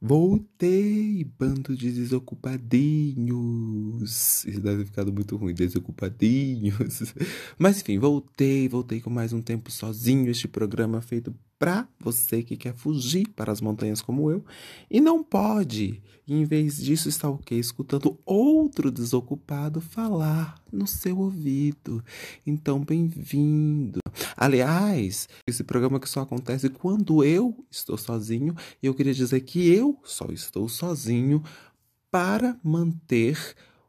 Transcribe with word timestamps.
Voltei, 0.00 1.24
bando 1.38 1.74
de 1.74 1.90
desocupadinhos. 1.90 4.44
Isso 4.44 4.60
deve 4.60 4.84
ter 4.84 4.86
ficado 4.86 5.12
muito 5.12 5.36
ruim, 5.36 5.54
desocupadinhos. 5.54 7.14
Mas 7.58 7.80
enfim, 7.80 7.98
voltei, 7.98 8.68
voltei 8.68 9.00
com 9.00 9.08
mais 9.08 9.32
um 9.32 9.40
tempo 9.40 9.70
sozinho. 9.70 10.30
Este 10.30 10.46
programa 10.46 11.00
feito 11.00 11.34
para 11.58 11.88
você 11.98 12.42
que 12.42 12.56
quer 12.56 12.74
fugir 12.74 13.28
para 13.28 13.50
as 13.50 13.60
montanhas 13.60 14.02
como 14.02 14.30
eu 14.30 14.44
e 14.90 15.00
não 15.00 15.22
pode. 15.22 16.02
Em 16.28 16.44
vez 16.44 16.76
disso, 16.78 17.08
está 17.08 17.30
o 17.30 17.38
quê? 17.38 17.54
Escutando 17.54 18.18
outro 18.26 18.90
desocupado 18.90 19.80
falar 19.80 20.60
no 20.72 20.86
seu 20.86 21.18
ouvido. 21.18 22.04
Então, 22.44 22.80
bem-vindo. 22.80 24.00
Aliás, 24.36 25.28
esse 25.46 25.62
programa 25.62 26.00
que 26.00 26.08
só 26.08 26.22
acontece 26.22 26.68
quando 26.68 27.22
eu 27.22 27.64
estou 27.70 27.96
sozinho, 27.96 28.56
eu 28.82 28.92
queria 28.92 29.14
dizer 29.14 29.40
que 29.42 29.68
eu 29.72 30.00
só 30.02 30.26
estou 30.32 30.68
sozinho 30.68 31.42
para 32.10 32.58
manter 32.62 33.38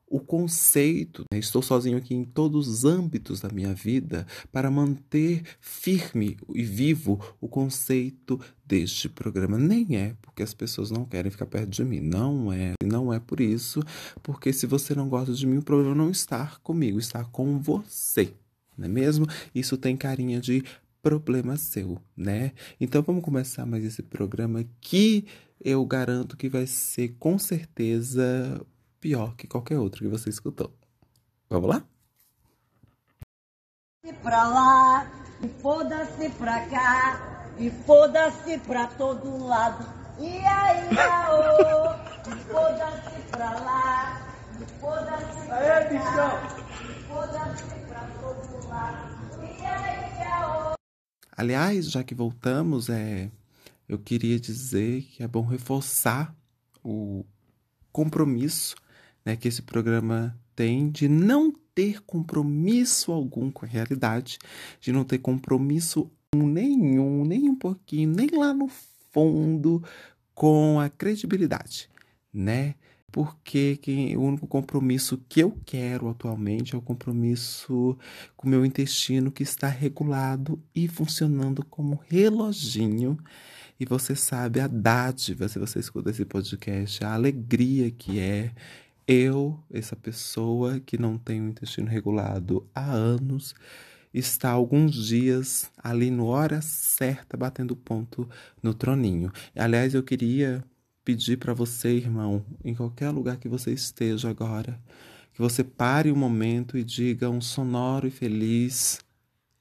o 0.10 0.20
conceito, 0.20 1.24
né? 1.32 1.38
estou 1.38 1.62
sozinho 1.62 1.98
aqui 1.98 2.16
em 2.16 2.24
todos 2.24 2.68
os 2.68 2.86
âmbitos 2.86 3.42
da 3.42 3.50
minha 3.50 3.74
vida 3.74 4.26
para 4.52 4.72
manter 4.72 5.44
firme 5.60 6.38
e 6.54 6.64
vivo 6.64 7.20
o 7.42 7.48
conceito 7.48 8.40
deste 8.66 9.10
programa. 9.10 9.58
Nem 9.58 9.98
é 9.98 10.16
porque 10.22 10.42
as 10.42 10.54
pessoas 10.54 10.90
não 10.90 11.06
querem 11.06 11.30
ficar 11.30 11.46
perto 11.46 11.70
de 11.70 11.84
mim, 11.84 12.00
não 12.00 12.52
é, 12.52 12.74
não 12.84 13.14
é 13.14 13.20
por 13.20 13.42
isso, 13.42 13.82
porque 14.24 14.54
se 14.54 14.66
você 14.66 14.96
não 14.96 15.10
gosta 15.10 15.34
de 15.34 15.46
mim, 15.46 15.58
o 15.58 15.64
problema 15.64 15.94
não 15.94 16.10
está 16.10 16.58
comigo, 16.64 16.98
está 16.98 17.26
com 17.26 17.60
você, 17.60 18.34
não 18.78 18.86
é 18.86 18.90
mesmo? 18.90 19.28
Isso 19.54 19.78
tem 19.78 19.98
carinha 19.98 20.40
de 20.40 20.64
problema 21.02 21.58
seu, 21.58 22.02
né? 22.16 22.54
Então 22.80 23.02
vamos 23.02 23.24
começar 23.24 23.66
mais 23.66 23.84
esse 23.84 24.02
programa 24.02 24.66
que 24.80 25.26
eu 25.60 25.86
garanto 25.86 26.38
que 26.38 26.50
vai 26.50 26.68
ser 26.68 27.16
com 27.20 27.38
certeza 27.40 28.62
pior 29.08 29.38
que 29.38 29.48
qualquer 29.48 29.80
outro 29.80 30.02
que 30.02 30.10
você 30.10 30.30
escutou. 30.30 30.70
Vamos 31.50 31.70
lá? 31.70 31.82
Pra 34.22 34.44
lá, 34.50 35.10
e 35.42 35.48
foda-se 35.62 36.30
pra 36.32 36.68
cá, 36.68 37.48
e 37.58 37.70
foda-se 37.70 38.58
pra 38.60 38.88
todo 38.88 39.46
lado. 39.46 39.86
E 40.20 40.40
aí, 40.40 40.90
aô, 40.98 41.94
e 42.28 42.36
foda-se 42.52 43.22
pra 43.32 43.52
lá, 43.52 44.28
e 44.60 44.66
foda-se 44.82 45.48
pra 45.48 45.86
cá, 45.86 45.92
e 46.84 47.04
foda-se 47.08 47.86
pra 47.88 48.08
todo 48.20 48.68
lado. 48.68 49.42
E 49.42 49.66
aí, 49.66 50.28
aô. 50.28 50.74
Aliás, 51.32 51.90
já 51.90 52.04
que 52.04 52.14
voltamos, 52.14 52.90
é, 52.90 53.32
eu 53.88 53.98
queria 53.98 54.38
dizer 54.38 55.04
que 55.04 55.24
é 55.24 55.28
bom 55.30 55.46
reforçar 55.46 56.36
o 56.84 57.26
compromisso 57.94 58.76
né, 59.28 59.36
que 59.36 59.50
esse 59.50 59.62
programa 59.62 60.34
tem 60.56 60.90
de 60.90 61.10
não 61.10 61.54
ter 61.76 62.02
compromisso 62.04 63.12
algum 63.12 63.52
com 63.52 63.66
a 63.66 63.68
realidade, 63.68 64.40
de 64.80 64.94
não 64.94 65.04
ter 65.04 65.18
compromisso 65.18 66.10
nenhum, 66.34 67.26
nem 67.26 67.50
um 67.50 67.56
pouquinho, 67.56 68.10
nem 68.10 68.30
lá 68.30 68.54
no 68.54 68.70
fundo 69.12 69.84
com 70.34 70.80
a 70.80 70.90
credibilidade, 70.90 71.90
né? 72.34 72.76
Porque 73.12 73.78
quem, 73.82 74.16
o 74.16 74.22
único 74.22 74.48
compromisso 74.48 75.22
que 75.28 75.42
eu 75.42 75.58
quero 75.66 76.08
atualmente 76.08 76.74
é 76.74 76.78
o 76.78 76.82
compromisso 76.82 77.98
com 78.38 78.48
o 78.48 78.50
meu 78.50 78.66
intestino 78.66 79.30
que 79.30 79.44
está 79.44 79.68
regulado 79.68 80.58
e 80.74 80.88
funcionando 80.88 81.66
como 81.66 82.00
reloginho. 82.08 83.18
E 83.78 83.86
você 83.86 84.16
sabe 84.16 84.62
a 84.62 84.68
dádiva, 84.68 85.50
se 85.50 85.60
você 85.60 85.80
escuta 85.80 86.12
esse 86.12 86.24
podcast, 86.24 87.04
a 87.04 87.14
alegria 87.14 87.92
que 87.92 88.20
é 88.20 88.52
eu, 89.08 89.58
essa 89.72 89.96
pessoa 89.96 90.80
que 90.80 90.98
não 90.98 91.18
tem 91.18 91.42
o 91.42 91.50
intestino 91.50 91.88
regulado 91.88 92.68
há 92.76 92.92
anos, 92.92 93.56
está 94.14 94.50
alguns 94.50 94.94
dias 94.94 95.72
ali 95.82 96.12
no 96.12 96.28
hora 96.28 96.62
certa 96.62 97.38
batendo 97.38 97.76
ponto 97.76 98.30
no 98.62 98.74
troninho. 98.74 99.32
Aliás, 99.56 99.94
eu 99.94 100.04
queria 100.04 100.64
pedir 101.06 101.38
para 101.38 101.54
você, 101.54 101.90
irmão, 101.90 102.44
em 102.64 102.76
qualquer 102.76 103.10
lugar 103.12 103.38
que 103.38 103.48
você 103.48 103.72
esteja 103.72 104.30
agora, 104.30 104.80
que 105.34 105.42
você 105.42 105.64
pare 105.64 106.12
um 106.12 106.16
momento 106.16 106.78
e 106.78 106.84
diga 106.84 107.30
um 107.30 107.40
sonoro 107.40 108.08
e 108.08 108.12
feliz 108.12 109.00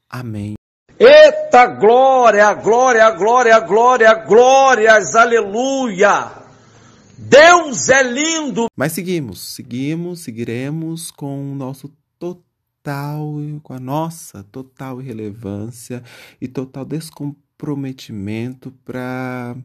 Amém. 0.09 0.54
Eita 0.98 1.66
glória, 1.66 2.54
glória, 2.54 3.10
glória, 3.10 3.60
glória, 3.60 4.15
glórias, 4.15 5.15
aleluia! 5.15 6.46
Deus 7.19 7.88
é 7.88 8.03
lindo. 8.03 8.66
Mas 8.77 8.93
seguimos, 8.93 9.41
seguimos, 9.54 10.21
seguiremos 10.21 11.10
com 11.10 11.53
o 11.53 11.54
nosso 11.54 11.93
total, 12.19 13.34
com 13.62 13.72
a 13.72 13.81
nossa 13.81 14.43
total 14.44 15.00
irrelevância 15.00 16.03
e 16.41 16.47
total 16.47 16.84
descomprometimento 16.84 18.71
para 18.84 19.56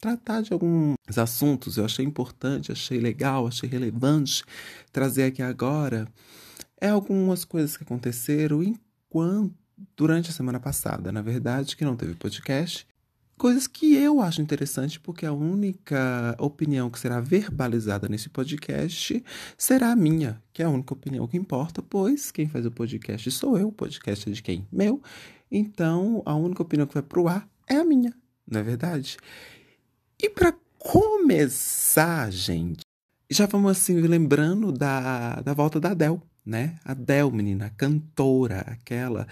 tratar 0.00 0.42
de 0.42 0.52
alguns 0.52 0.96
assuntos. 1.16 1.76
Eu 1.76 1.84
achei 1.84 2.04
importante, 2.04 2.70
achei 2.72 2.98
legal, 2.98 3.46
achei 3.46 3.68
relevante 3.68 4.44
trazer 4.92 5.24
aqui 5.24 5.42
agora 5.42 6.08
é 6.80 6.88
algumas 6.88 7.44
coisas 7.44 7.76
que 7.76 7.82
aconteceram 7.82 8.62
enquanto 8.62 9.54
durante 9.96 10.30
a 10.30 10.32
semana 10.32 10.58
passada, 10.58 11.12
na 11.12 11.22
verdade, 11.22 11.76
que 11.76 11.84
não 11.84 11.96
teve 11.96 12.14
podcast, 12.14 12.86
Coisas 13.40 13.66
que 13.66 13.94
eu 13.94 14.20
acho 14.20 14.42
interessante, 14.42 15.00
porque 15.00 15.24
a 15.24 15.32
única 15.32 16.36
opinião 16.38 16.90
que 16.90 16.98
será 16.98 17.22
verbalizada 17.22 18.06
nesse 18.06 18.28
podcast 18.28 19.24
será 19.56 19.92
a 19.92 19.96
minha, 19.96 20.42
que 20.52 20.62
é 20.62 20.66
a 20.66 20.68
única 20.68 20.92
opinião 20.92 21.26
que 21.26 21.38
importa, 21.38 21.80
pois 21.80 22.30
quem 22.30 22.46
faz 22.46 22.66
o 22.66 22.70
podcast 22.70 23.30
sou 23.30 23.56
eu, 23.56 23.68
o 23.68 23.72
podcast 23.72 24.28
é 24.28 24.32
de 24.34 24.42
quem? 24.42 24.68
Meu. 24.70 25.00
Então, 25.50 26.22
a 26.26 26.34
única 26.34 26.60
opinião 26.60 26.86
que 26.86 26.92
vai 26.92 27.02
pro 27.02 27.28
ar 27.28 27.48
é 27.66 27.76
a 27.76 27.84
minha, 27.84 28.12
não 28.46 28.60
é 28.60 28.62
verdade? 28.62 29.16
E 30.22 30.28
para 30.28 30.54
começar, 30.76 32.30
gente, 32.30 32.82
já 33.30 33.46
vamos 33.46 33.70
assim 33.70 34.02
lembrando 34.02 34.70
da, 34.70 35.36
da 35.36 35.54
volta 35.54 35.80
da 35.80 35.92
Adele, 35.92 36.20
né? 36.44 36.78
Adele, 36.84 37.30
menina, 37.30 37.72
cantora, 37.74 38.66
aquela 38.68 39.26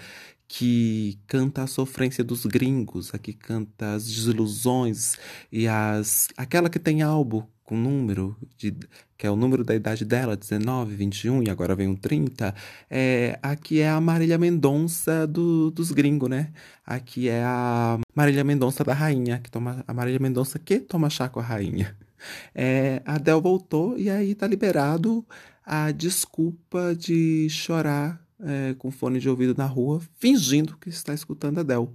que 0.51 1.19
canta 1.27 1.61
a 1.61 1.67
sofrência 1.67 2.23
dos 2.23 2.43
gringos, 2.47 3.13
a 3.13 3.19
que 3.19 3.33
canta 3.33 3.93
as 3.93 4.05
desilusões 4.07 5.15
e 5.51 5.67
as 5.67 6.27
aquela 6.35 6.71
que 6.71 6.79
tem 6.79 7.03
álbum 7.03 7.43
com 7.63 7.77
número 7.77 8.35
de 8.57 8.75
que 9.15 9.27
é 9.27 9.31
o 9.31 9.35
número 9.35 9.63
da 9.63 9.75
idade 9.75 10.03
dela, 10.03 10.35
19, 10.35 10.95
21 10.95 11.43
e 11.43 11.49
agora 11.51 11.75
vem 11.75 11.87
um 11.87 11.95
30, 11.95 12.55
é 12.89 13.37
aqui 13.43 13.79
é 13.79 13.89
a 13.89 14.01
Marília 14.01 14.39
Mendonça 14.39 15.27
do, 15.27 15.69
dos 15.69 15.91
gringos, 15.91 16.29
né? 16.29 16.51
Aqui 16.83 17.29
é 17.29 17.43
a 17.43 17.99
Marília 18.15 18.43
Mendonça 18.43 18.83
da 18.83 18.93
rainha, 18.93 19.37
que 19.39 19.51
toma 19.51 19.83
a 19.87 19.93
Marília 19.93 20.19
Mendonça 20.19 20.57
que 20.57 20.79
toma 20.79 21.11
chá 21.11 21.29
com 21.29 21.39
a 21.39 21.43
rainha. 21.43 21.95
É, 22.53 23.01
a 23.05 23.15
Adele 23.15 23.39
voltou 23.39 23.97
e 23.97 24.09
aí 24.09 24.35
tá 24.35 24.47
liberado 24.47 25.25
a 25.65 25.91
desculpa 25.91 26.93
de 26.95 27.47
chorar 27.49 28.19
é, 28.41 28.73
com 28.75 28.91
fone 28.91 29.19
de 29.19 29.29
ouvido 29.29 29.55
na 29.57 29.65
rua, 29.65 30.01
fingindo 30.15 30.77
que 30.77 30.89
está 30.89 31.13
escutando 31.13 31.57
a 31.57 31.61
Adele. 31.61 31.89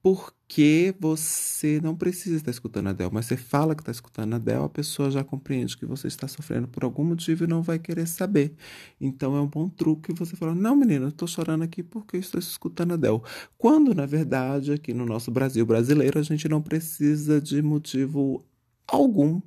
Porque 0.00 0.94
você 0.98 1.80
não 1.82 1.94
precisa 1.94 2.36
estar 2.36 2.50
escutando 2.50 2.86
a 2.86 2.90
Adele, 2.90 3.10
mas 3.12 3.26
você 3.26 3.36
fala 3.36 3.74
que 3.74 3.82
está 3.82 3.90
escutando 3.90 4.32
a 4.32 4.36
Adele, 4.36 4.64
a 4.64 4.68
pessoa 4.68 5.10
já 5.10 5.24
compreende 5.24 5.76
que 5.76 5.84
você 5.84 6.06
está 6.06 6.28
sofrendo 6.28 6.68
por 6.68 6.84
algum 6.84 7.04
motivo 7.04 7.44
e 7.44 7.46
não 7.46 7.62
vai 7.62 7.78
querer 7.78 8.06
saber. 8.06 8.54
Então 9.00 9.36
é 9.36 9.40
um 9.40 9.46
bom 9.46 9.68
truque 9.68 10.12
você 10.12 10.36
falar: 10.36 10.54
não, 10.54 10.76
menina, 10.76 11.06
eu 11.06 11.10
estou 11.10 11.26
chorando 11.26 11.62
aqui 11.62 11.82
porque 11.82 12.16
estou 12.16 12.38
escutando 12.38 12.92
a 12.92 12.94
Adele. 12.94 13.20
Quando, 13.58 13.94
na 13.94 14.06
verdade, 14.06 14.72
aqui 14.72 14.94
no 14.94 15.04
nosso 15.04 15.30
Brasil 15.30 15.66
brasileiro, 15.66 16.18
a 16.18 16.22
gente 16.22 16.48
não 16.48 16.62
precisa 16.62 17.40
de 17.40 17.60
motivo 17.60 18.44
algum 18.86 19.40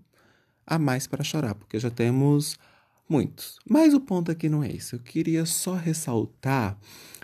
a 0.67 0.77
mais 0.77 1.07
para 1.07 1.23
chorar, 1.23 1.55
porque 1.55 1.79
já 1.79 1.89
temos 1.89 2.57
Muitos. 3.11 3.59
Mas 3.69 3.93
o 3.93 3.99
ponto 3.99 4.31
aqui 4.31 4.47
não 4.47 4.63
é 4.63 4.71
isso. 4.71 4.95
Eu 4.95 4.99
queria 4.99 5.45
só 5.45 5.75
ressaltar 5.75 6.77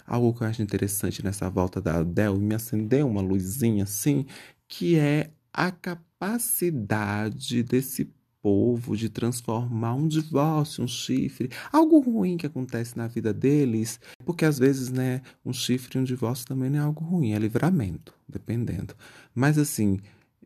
algo 0.06 0.34
que 0.34 0.44
eu 0.44 0.48
acho 0.48 0.62
interessante 0.62 1.24
nessa 1.24 1.50
volta 1.50 1.80
da 1.80 2.00
Adele 2.00 2.40
me 2.40 2.54
acendeu 2.54 3.08
uma 3.08 3.22
luzinha 3.22 3.86
assim, 3.86 4.26
que 4.68 4.98
é 4.98 5.32
a 5.54 5.72
capacidade 5.72 7.64
desse 7.64 8.12
povo 8.42 8.98
de 8.98 9.08
transformar 9.08 9.94
um 9.94 10.10
divórcio, 10.10 10.84
um 10.84 10.88
chifre, 10.90 11.50
algo 11.72 12.02
ruim 12.02 12.36
que 12.36 12.46
acontece 12.46 12.98
na 12.98 13.08
vida 13.08 13.34
deles, 13.34 13.98
porque 14.26 14.44
às 14.44 14.60
vezes, 14.60 14.90
né, 14.90 15.22
um 15.46 15.54
chifre 15.54 15.98
e 15.98 16.02
um 16.02 16.04
divórcio 16.04 16.46
também 16.46 16.70
não 16.70 16.80
é 16.80 16.82
algo 16.82 17.04
ruim, 17.06 17.32
é 17.32 17.40
livramento, 17.40 18.14
dependendo. 18.28 18.94
Mas 19.34 19.58
assim, 19.58 20.00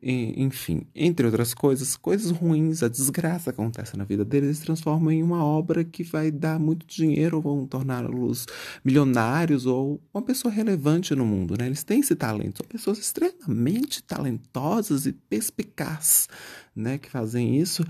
E, 0.03 0.41
enfim, 0.41 0.87
entre 0.95 1.27
outras 1.27 1.53
coisas, 1.53 1.95
coisas 1.95 2.31
ruins, 2.31 2.81
a 2.81 2.87
desgraça 2.87 3.51
acontece 3.51 3.95
na 3.95 4.03
vida 4.03 4.25
deles, 4.25 4.47
eles 4.47 4.59
transformam 4.59 5.11
em 5.11 5.21
uma 5.21 5.45
obra 5.45 5.83
que 5.83 6.03
vai 6.03 6.31
dar 6.31 6.59
muito 6.59 6.87
dinheiro, 6.87 7.37
ou 7.37 7.41
vão 7.43 7.67
torná-los 7.67 8.47
milionários 8.83 9.67
ou 9.67 10.01
uma 10.11 10.23
pessoa 10.23 10.51
relevante 10.51 11.13
no 11.13 11.23
mundo, 11.23 11.55
né? 11.55 11.67
Eles 11.67 11.83
têm 11.83 11.99
esse 11.99 12.15
talento, 12.15 12.57
são 12.57 12.67
pessoas 12.67 12.97
extremamente 12.97 14.01
talentosas 14.01 15.05
e 15.05 15.13
perspicazes, 15.13 16.27
né, 16.75 16.97
que 16.97 17.09
fazem 17.09 17.59
isso. 17.59 17.85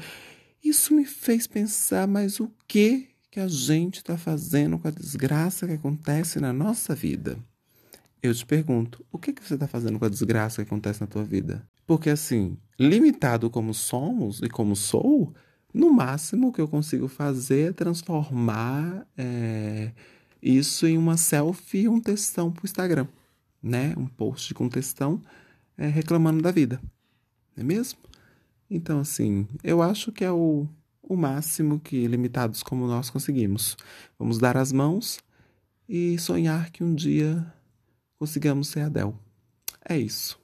Isso 0.62 0.94
me 0.94 1.06
fez 1.06 1.48
pensar, 1.48 2.08
mas 2.08 2.42
o 2.42 2.52
que 2.68 3.08
que 3.32 3.40
a 3.40 3.48
gente 3.48 3.98
está 3.98 4.18
fazendo 4.18 4.78
com 4.78 4.90
a 4.90 4.92
desgraça 4.92 5.66
que 5.66 5.74
acontece 5.74 6.42
na 6.42 6.52
nossa 6.52 6.94
vida? 6.94 7.40
Eu 8.22 8.36
te 8.36 8.46
pergunto, 8.46 9.04
o 9.12 9.18
que, 9.18 9.32
que 9.32 9.44
você 9.44 9.54
está 9.54 9.68
fazendo 9.68 9.98
com 9.98 10.06
a 10.06 10.10
desgraça 10.10 10.58
que 10.58 10.68
acontece 10.68 11.00
na 11.00 11.08
tua 11.08 11.24
vida? 11.24 11.66
Porque, 11.92 12.10
assim, 12.10 12.58
limitado 12.80 13.50
como 13.50 13.74
somos 13.74 14.42
e 14.42 14.48
como 14.48 14.78
sou, 14.78 15.36
no 15.74 15.92
máximo 15.92 16.54
que 16.54 16.62
eu 16.62 16.68
consigo 16.70 17.10
fazer 17.10 17.72
é 17.72 17.74
transformar 17.74 19.06
é, 19.18 19.92
isso 20.42 20.88
em 20.88 20.98
uma 20.98 21.18
selfie 21.18 21.82
e 21.82 21.90
um 21.90 22.00
textão 22.00 22.50
para 22.50 22.64
o 22.64 22.66
Instagram, 22.66 23.08
né? 23.62 23.94
Um 23.98 24.08
post 24.08 24.54
com 24.54 24.70
textão 24.70 25.22
é, 25.78 25.86
reclamando 25.86 26.42
da 26.42 26.50
vida, 26.50 26.80
não 27.58 27.62
é 27.62 27.64
mesmo? 27.66 28.00
Então, 28.70 29.02
assim, 29.02 29.46
eu 29.62 29.82
acho 29.82 30.14
que 30.14 30.24
é 30.24 30.32
o, 30.32 30.66
o 31.04 31.18
máximo 31.18 31.78
que 31.78 32.08
limitados 32.08 32.64
como 32.64 32.88
nós 32.88 33.10
conseguimos. 33.10 33.76
Vamos 34.18 34.38
dar 34.38 34.56
as 34.56 34.72
mãos 34.72 35.20
e 35.90 36.18
sonhar 36.18 36.72
que 36.72 36.86
um 36.86 36.96
dia 36.96 37.46
consigamos 38.18 38.70
ser 38.70 38.80
Adel. 38.84 39.14
É 39.84 39.98
isso. 39.98 40.41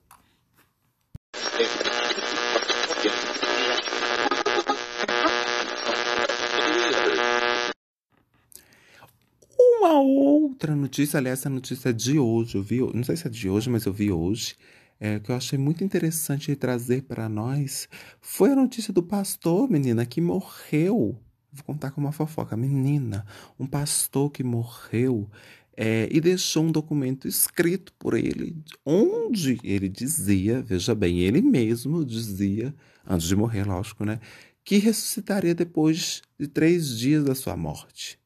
Outra 10.58 10.76
notícia, 10.76 11.20
aliás, 11.20 11.40
essa 11.40 11.52
notícia 11.52 11.90
é 11.90 11.94
de 11.94 12.18
hoje, 12.18 12.56
eu 12.56 12.64
vi, 12.64 12.80
não 12.80 13.04
sei 13.04 13.16
se 13.16 13.28
é 13.28 13.30
de 13.30 13.48
hoje, 13.48 13.70
mas 13.70 13.86
eu 13.86 13.94
vi 13.94 14.12
hoje, 14.12 14.56
é, 15.00 15.20
que 15.20 15.30
eu 15.30 15.36
achei 15.36 15.58
muito 15.58 15.84
interessante 15.84 16.56
trazer 16.56 17.04
para 17.04 17.30
nós, 17.30 17.88
foi 18.20 18.52
a 18.52 18.56
notícia 18.56 18.92
do 18.92 19.04
pastor, 19.04 19.70
menina, 19.70 20.04
que 20.04 20.20
morreu. 20.20 21.22
Vou 21.54 21.64
contar 21.64 21.92
com 21.92 22.02
uma 22.02 22.12
fofoca. 22.12 22.58
Menina, 22.58 23.24
um 23.60 23.68
pastor 23.68 24.32
que 24.32 24.44
morreu 24.44 25.30
é, 25.76 26.10
e 26.12 26.20
deixou 26.20 26.64
um 26.64 26.72
documento 26.72 27.28
escrito 27.28 27.94
por 28.00 28.16
ele, 28.16 28.58
onde 28.84 29.60
ele 29.64 29.88
dizia, 29.88 30.64
veja 30.64 30.96
bem, 30.96 31.20
ele 31.20 31.40
mesmo 31.40 32.04
dizia, 32.04 32.74
antes 33.08 33.28
de 33.28 33.36
morrer, 33.36 33.64
lógico, 33.64 34.04
né, 34.04 34.20
que 34.64 34.80
ressuscitaria 34.80 35.54
depois 35.54 36.24
de 36.40 36.48
três 36.48 36.98
dias 36.98 37.24
da 37.24 37.36
sua 37.36 37.56
morte. 37.56 38.20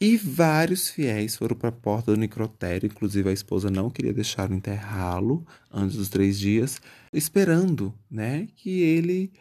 E 0.00 0.16
vários 0.16 0.88
fiéis 0.88 1.36
foram 1.36 1.56
para 1.56 1.68
a 1.68 1.72
porta 1.72 2.12
do 2.12 2.18
necrotério, 2.18 2.86
inclusive 2.86 3.28
a 3.28 3.32
esposa 3.32 3.70
não 3.70 3.88
queria 3.88 4.12
deixar 4.12 4.50
enterrá-lo 4.50 5.46
antes 5.72 5.96
dos 5.96 6.08
três 6.08 6.38
dias, 6.38 6.80
esperando 7.12 7.94
né, 8.10 8.48
que 8.56 8.80
ele 8.80 9.32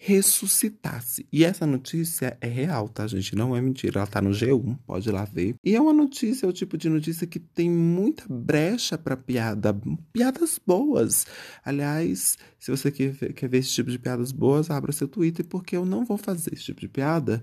ressuscitasse. 0.00 1.26
E 1.32 1.44
essa 1.44 1.66
notícia 1.66 2.38
é 2.40 2.46
real, 2.46 2.88
tá, 2.88 3.04
gente? 3.08 3.34
Não 3.34 3.56
é 3.56 3.60
mentira. 3.60 3.98
Ela 3.98 4.06
tá 4.06 4.22
no 4.22 4.30
G1, 4.30 4.78
pode 4.86 5.08
ir 5.08 5.12
lá 5.12 5.24
ver. 5.24 5.56
E 5.64 5.74
é 5.74 5.80
uma 5.80 5.92
notícia, 5.92 6.46
é 6.46 6.48
o 6.48 6.52
tipo 6.52 6.78
de 6.78 6.88
notícia 6.88 7.26
que 7.26 7.40
tem 7.40 7.68
muita 7.68 8.24
brecha 8.30 8.96
para 8.96 9.16
piada, 9.16 9.76
piadas 10.12 10.60
boas. 10.64 11.26
Aliás, 11.64 12.38
se 12.60 12.70
você 12.70 12.92
quer 12.92 13.12
quer 13.32 13.48
ver 13.48 13.58
esse 13.58 13.70
tipo 13.70 13.90
de 13.90 13.98
piadas 13.98 14.30
boas, 14.30 14.70
abra 14.70 14.92
seu 14.92 15.08
Twitter, 15.08 15.44
porque 15.44 15.76
eu 15.76 15.84
não 15.84 16.04
vou 16.04 16.16
fazer 16.16 16.54
esse 16.54 16.64
tipo 16.64 16.80
de 16.80 16.88
piada. 16.88 17.42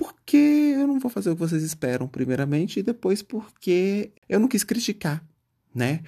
Porque 0.00 0.38
eu 0.78 0.86
não 0.86 0.98
vou 0.98 1.10
fazer 1.10 1.28
o 1.28 1.34
que 1.34 1.40
vocês 1.40 1.62
esperam, 1.62 2.08
primeiramente, 2.08 2.80
e 2.80 2.82
depois 2.82 3.20
porque 3.20 4.10
eu 4.26 4.40
não 4.40 4.48
quis 4.48 4.64
criticar, 4.64 5.22
né? 5.74 6.02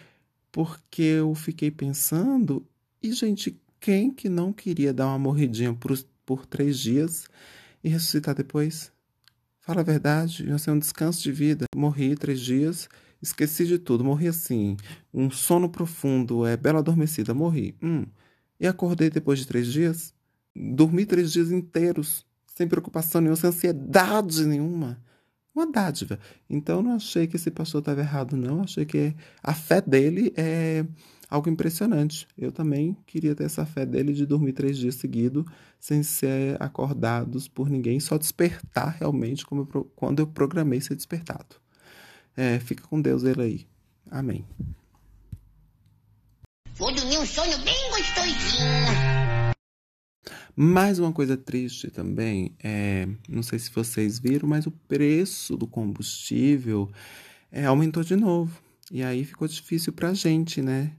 Porque 0.50 1.02
eu 1.02 1.34
fiquei 1.34 1.70
pensando, 1.70 2.66
e 3.02 3.12
gente, 3.12 3.60
quem 3.78 4.10
que 4.10 4.30
não 4.30 4.50
queria 4.50 4.94
dar 4.94 5.08
uma 5.08 5.18
morridinha 5.18 5.74
por, 5.74 5.92
por 6.24 6.46
três 6.46 6.78
dias 6.78 7.26
e 7.84 7.90
ressuscitar 7.90 8.34
depois? 8.34 8.90
Fala 9.60 9.82
a 9.82 9.84
verdade, 9.84 10.46
ia 10.48 10.56
ser 10.56 10.70
um 10.70 10.78
descanso 10.78 11.22
de 11.22 11.30
vida. 11.30 11.66
Morri 11.76 12.16
três 12.16 12.40
dias, 12.40 12.88
esqueci 13.20 13.66
de 13.66 13.78
tudo, 13.78 14.02
morri 14.02 14.26
assim, 14.26 14.74
um 15.12 15.30
sono 15.30 15.68
profundo, 15.68 16.46
é 16.46 16.56
bela 16.56 16.78
adormecida, 16.78 17.34
morri. 17.34 17.76
Hum. 17.82 18.06
E 18.58 18.66
acordei 18.66 19.10
depois 19.10 19.38
de 19.38 19.46
três 19.46 19.70
dias, 19.70 20.14
dormi 20.56 21.04
três 21.04 21.30
dias 21.30 21.52
inteiros, 21.52 22.24
sem 22.54 22.68
preocupação 22.68 23.20
nenhuma, 23.20 23.36
sem 23.36 23.48
ansiedade 23.48 24.44
nenhuma. 24.46 24.98
Uma 25.54 25.70
dádiva. 25.70 26.18
Então, 26.48 26.82
não 26.82 26.96
achei 26.96 27.26
que 27.26 27.36
esse 27.36 27.50
pastor 27.50 27.80
estava 27.80 28.00
errado, 28.00 28.36
não. 28.36 28.62
Achei 28.62 28.86
que 28.86 29.14
a 29.42 29.52
fé 29.52 29.82
dele 29.82 30.32
é 30.34 30.84
algo 31.28 31.48
impressionante. 31.48 32.26
Eu 32.36 32.50
também 32.50 32.96
queria 33.06 33.34
ter 33.34 33.44
essa 33.44 33.66
fé 33.66 33.84
dele 33.84 34.14
de 34.14 34.24
dormir 34.24 34.52
três 34.52 34.78
dias 34.78 34.94
seguidos, 34.94 35.44
sem 35.78 36.02
ser 36.02 36.56
acordados 36.60 37.48
por 37.48 37.68
ninguém, 37.68 38.00
só 38.00 38.16
despertar 38.16 38.96
realmente 38.98 39.44
como 39.44 39.68
eu, 39.74 39.84
quando 39.94 40.20
eu 40.20 40.26
programei 40.26 40.80
ser 40.80 40.94
despertado. 40.94 41.56
É, 42.34 42.58
fica 42.58 42.86
com 42.86 43.00
Deus 43.00 43.24
ele 43.24 43.42
aí. 43.42 43.66
Amém. 44.10 44.46
Vou 46.74 46.94
dormir 46.94 47.18
um 47.18 47.26
sonho 47.26 47.58
bem 47.58 47.90
gostosinho. 47.90 49.51
Mais 50.54 50.98
uma 50.98 51.12
coisa 51.12 51.36
triste 51.36 51.90
também, 51.90 52.54
é, 52.62 53.08
não 53.28 53.42
sei 53.42 53.58
se 53.58 53.70
vocês 53.70 54.18
viram, 54.18 54.48
mas 54.48 54.66
o 54.66 54.70
preço 54.70 55.56
do 55.56 55.66
combustível 55.66 56.90
é, 57.50 57.64
aumentou 57.64 58.02
de 58.02 58.16
novo. 58.16 58.62
E 58.90 59.02
aí 59.02 59.24
ficou 59.24 59.48
difícil 59.48 59.92
para 59.92 60.10
a 60.10 60.14
gente, 60.14 60.60
né? 60.60 60.92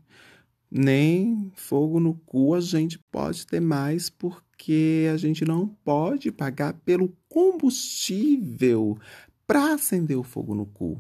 nem 0.73 1.51
fogo 1.53 1.99
no 1.99 2.15
cu 2.15 2.55
a 2.55 2.59
gente 2.59 2.97
pode 3.11 3.45
ter 3.45 3.59
mais 3.59 4.09
porque 4.09 5.07
a 5.13 5.17
gente 5.17 5.45
não 5.45 5.67
pode 5.67 6.31
pagar 6.31 6.73
pelo 6.73 7.15
combustível 7.29 8.97
para 9.45 9.75
acender 9.75 10.17
o 10.17 10.23
fogo 10.23 10.55
no 10.55 10.65
cu. 10.65 10.99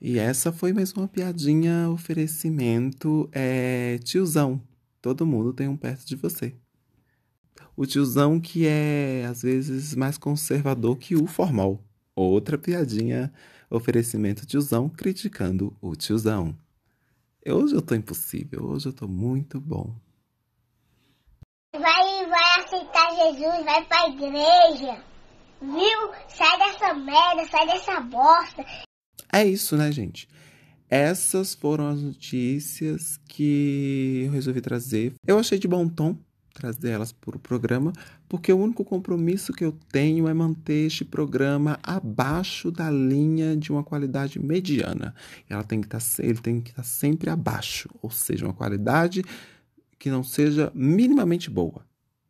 E 0.00 0.18
essa 0.18 0.50
foi 0.50 0.72
mesmo 0.72 1.02
uma 1.02 1.08
piadinha, 1.08 1.88
oferecimento, 1.90 3.28
é, 3.30 3.98
tiozão. 3.98 4.60
Todo 5.00 5.26
mundo 5.26 5.52
tem 5.52 5.68
um 5.68 5.76
perto 5.76 6.04
de 6.04 6.16
você. 6.16 6.54
O 7.80 7.86
tiozão 7.86 8.40
que 8.40 8.66
é, 8.66 9.24
às 9.30 9.40
vezes, 9.40 9.94
mais 9.94 10.18
conservador 10.18 10.98
que 10.98 11.14
o 11.14 11.28
formal. 11.28 11.80
Outra 12.12 12.58
piadinha, 12.58 13.32
oferecimento 13.70 14.44
tiozão 14.44 14.88
criticando 14.88 15.72
o 15.80 15.94
tiozão. 15.94 16.58
Hoje 17.46 17.76
eu 17.76 17.80
tô 17.80 17.94
impossível, 17.94 18.64
hoje 18.64 18.88
eu 18.88 18.92
tô 18.92 19.06
muito 19.06 19.60
bom. 19.60 19.94
Vai, 21.72 22.26
vai 22.26 22.64
aceitar 22.64 23.14
Jesus, 23.14 23.64
vai 23.64 23.84
pra 23.84 24.08
igreja. 24.08 25.00
Viu? 25.62 26.12
Sai 26.30 26.58
dessa 26.58 26.94
merda, 26.94 27.46
sai 27.48 27.64
dessa 27.64 28.00
bosta. 28.00 28.66
É 29.32 29.46
isso, 29.46 29.76
né, 29.76 29.92
gente? 29.92 30.28
Essas 30.90 31.54
foram 31.54 31.86
as 31.86 32.02
notícias 32.02 33.18
que 33.18 34.24
eu 34.26 34.32
resolvi 34.32 34.60
trazer. 34.60 35.14
Eu 35.24 35.38
achei 35.38 35.60
de 35.60 35.68
bom 35.68 35.88
tom 35.88 36.18
trazer 36.58 36.90
elas 36.90 37.12
para 37.12 37.36
o 37.36 37.38
programa, 37.38 37.92
porque 38.28 38.52
o 38.52 38.58
único 38.58 38.84
compromisso 38.84 39.52
que 39.52 39.64
eu 39.64 39.72
tenho 39.92 40.28
é 40.28 40.34
manter 40.34 40.86
este 40.86 41.04
programa 41.04 41.78
abaixo 41.82 42.70
da 42.70 42.90
linha 42.90 43.56
de 43.56 43.70
uma 43.70 43.84
qualidade 43.84 44.38
mediana. 44.38 45.14
Ela 45.48 45.62
tem 45.62 45.80
que 45.80 45.86
estar, 45.86 45.98
tá 45.98 46.24
ele 46.24 46.38
tem 46.38 46.60
que 46.60 46.70
estar 46.70 46.82
tá 46.82 46.88
sempre 46.88 47.30
abaixo, 47.30 47.88
ou 48.02 48.10
seja, 48.10 48.44
uma 48.44 48.54
qualidade 48.54 49.22
que 49.98 50.10
não 50.10 50.22
seja 50.22 50.70
minimamente 50.74 51.48
boa, 51.50 51.84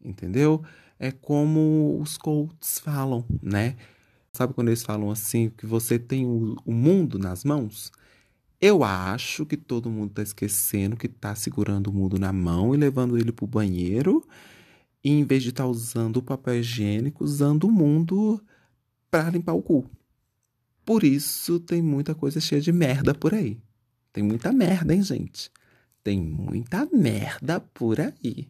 entendeu? 0.04 0.62
É 0.98 1.10
como 1.10 1.98
os 2.00 2.18
coaches 2.18 2.78
falam, 2.78 3.24
né? 3.42 3.76
Sabe 4.32 4.52
quando 4.52 4.68
eles 4.68 4.82
falam 4.82 5.10
assim 5.10 5.50
que 5.50 5.66
você 5.66 5.98
tem 5.98 6.26
o, 6.26 6.56
o 6.64 6.72
mundo 6.72 7.18
nas 7.18 7.44
mãos? 7.44 7.90
Eu 8.60 8.82
acho 8.82 9.46
que 9.46 9.56
todo 9.56 9.88
mundo 9.88 10.10
está 10.10 10.22
esquecendo 10.22 10.96
que 10.96 11.06
está 11.06 11.32
segurando 11.34 11.88
o 11.88 11.92
mundo 11.92 12.18
na 12.18 12.32
mão 12.32 12.74
e 12.74 12.78
levando 12.78 13.16
ele 13.16 13.30
para 13.30 13.44
o 13.44 13.48
banheiro, 13.48 14.26
e 15.02 15.10
em 15.10 15.24
vez 15.24 15.44
de 15.44 15.50
estar 15.50 15.62
tá 15.62 15.68
usando 15.68 16.16
o 16.16 16.22
papel 16.22 16.56
higiênico, 16.58 17.22
usando 17.22 17.64
o 17.64 17.70
mundo 17.70 18.42
para 19.08 19.30
limpar 19.30 19.52
o 19.52 19.62
cu. 19.62 19.88
Por 20.84 21.04
isso 21.04 21.60
tem 21.60 21.80
muita 21.80 22.16
coisa 22.16 22.40
cheia 22.40 22.60
de 22.60 22.72
merda 22.72 23.14
por 23.14 23.32
aí. 23.32 23.60
Tem 24.12 24.24
muita 24.24 24.52
merda, 24.52 24.92
hein, 24.92 25.02
gente? 25.02 25.52
Tem 26.02 26.20
muita 26.20 26.84
merda 26.86 27.60
por 27.60 28.00
aí. 28.00 28.48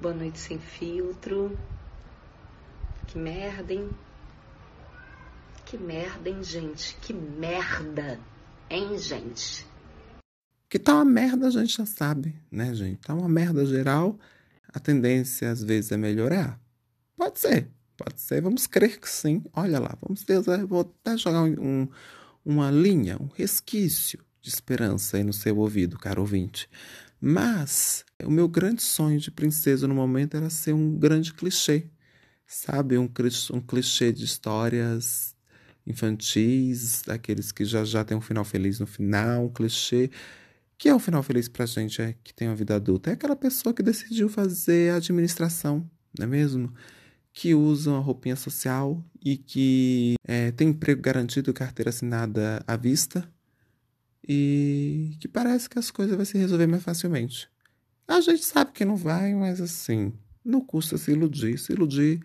Boa 0.00 0.14
noite 0.14 0.40
sem 0.40 0.58
filtro. 0.58 1.56
Que 3.06 3.16
merda, 3.16 3.72
hein? 3.72 3.88
Que 5.72 5.78
merda, 5.78 6.28
hein, 6.28 6.44
gente? 6.44 6.94
Que 7.00 7.14
merda, 7.14 8.20
hein, 8.68 8.98
gente? 8.98 9.66
Que 10.68 10.78
tá 10.78 10.96
uma 10.96 11.04
merda, 11.06 11.46
a 11.46 11.50
gente 11.50 11.78
já 11.78 11.86
sabe, 11.86 12.34
né, 12.50 12.74
gente? 12.74 12.98
Tá 12.98 13.14
uma 13.14 13.26
merda 13.26 13.64
geral, 13.64 14.18
a 14.68 14.78
tendência 14.78 15.50
às 15.50 15.64
vezes 15.64 15.90
é 15.90 15.96
melhorar. 15.96 16.60
Pode 17.16 17.40
ser, 17.40 17.70
pode 17.96 18.20
ser, 18.20 18.42
vamos 18.42 18.66
crer 18.66 19.00
que 19.00 19.08
sim. 19.08 19.42
Olha 19.54 19.80
lá, 19.80 19.96
vamos 20.02 20.22
ver, 20.22 20.42
vou 20.66 20.82
até 20.82 21.16
jogar 21.16 21.40
um, 21.40 21.88
uma 22.44 22.70
linha, 22.70 23.16
um 23.18 23.28
resquício 23.34 24.22
de 24.42 24.50
esperança 24.50 25.16
aí 25.16 25.24
no 25.24 25.32
seu 25.32 25.56
ouvido, 25.56 25.98
caro 25.98 26.20
ouvinte. 26.20 26.68
Mas 27.18 28.04
o 28.22 28.30
meu 28.30 28.46
grande 28.46 28.82
sonho 28.82 29.18
de 29.18 29.30
princesa 29.30 29.88
no 29.88 29.94
momento 29.94 30.36
era 30.36 30.50
ser 30.50 30.74
um 30.74 30.98
grande 30.98 31.32
clichê, 31.32 31.86
sabe? 32.46 32.98
Um, 32.98 33.08
um 33.54 33.60
clichê 33.62 34.12
de 34.12 34.26
histórias 34.26 35.34
infantis, 35.86 37.02
daqueles 37.06 37.52
que 37.52 37.64
já 37.64 37.84
já 37.84 38.04
tem 38.04 38.16
um 38.16 38.20
final 38.20 38.44
feliz 38.44 38.78
no 38.80 38.86
final, 38.86 39.44
um 39.44 39.48
clichê 39.48 40.10
que 40.82 40.88
é 40.88 40.94
um 40.94 40.98
final 40.98 41.22
feliz 41.22 41.46
pra 41.46 41.64
gente 41.64 42.02
é, 42.02 42.12
que 42.24 42.34
tem 42.34 42.48
uma 42.48 42.56
vida 42.56 42.74
adulta. 42.74 43.10
É 43.10 43.12
aquela 43.12 43.36
pessoa 43.36 43.72
que 43.72 43.84
decidiu 43.84 44.28
fazer 44.28 44.92
administração, 44.92 45.88
não 46.18 46.24
é 46.24 46.26
mesmo? 46.26 46.74
Que 47.32 47.54
usa 47.54 47.90
uma 47.90 48.00
roupinha 48.00 48.34
social 48.34 49.00
e 49.24 49.36
que 49.36 50.16
é, 50.26 50.50
tem 50.50 50.70
emprego 50.70 51.00
garantido, 51.00 51.52
carteira 51.52 51.90
assinada 51.90 52.64
à 52.66 52.76
vista 52.76 53.28
e 54.26 55.16
que 55.20 55.28
parece 55.28 55.70
que 55.70 55.78
as 55.78 55.88
coisas 55.88 56.16
vão 56.16 56.24
se 56.24 56.36
resolver 56.36 56.66
mais 56.66 56.82
facilmente. 56.82 57.48
A 58.08 58.20
gente 58.20 58.44
sabe 58.44 58.72
que 58.72 58.84
não 58.84 58.96
vai, 58.96 59.32
mas 59.34 59.60
assim, 59.60 60.12
não 60.44 60.60
custa 60.60 60.98
se 60.98 61.12
iludir. 61.12 61.58
Se 61.58 61.72
iludir 61.72 62.20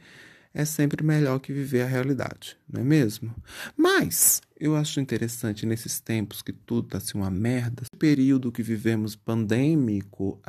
é 0.57 0.65
sempre 0.65 1.03
melhor 1.03 1.37
que 1.37 1.53
viver 1.53 1.83
a 1.83 1.85
realidade, 1.85 2.57
não 2.67 2.81
é 2.81 2.83
mesmo? 2.83 3.31
Mas 3.77 4.41
eu 4.59 4.75
acho 4.75 4.99
interessante 4.99 5.67
nesses 5.67 5.99
tempos 5.99 6.41
que 6.41 6.51
tudo 6.51 6.87
está 6.87 6.97
assim 6.97 7.15
uma 7.15 7.29
merda, 7.29 7.83
esse 7.83 7.95
período 7.95 8.51
que 8.51 8.63
vivemos 8.63 9.15
pandêmico, 9.15 10.41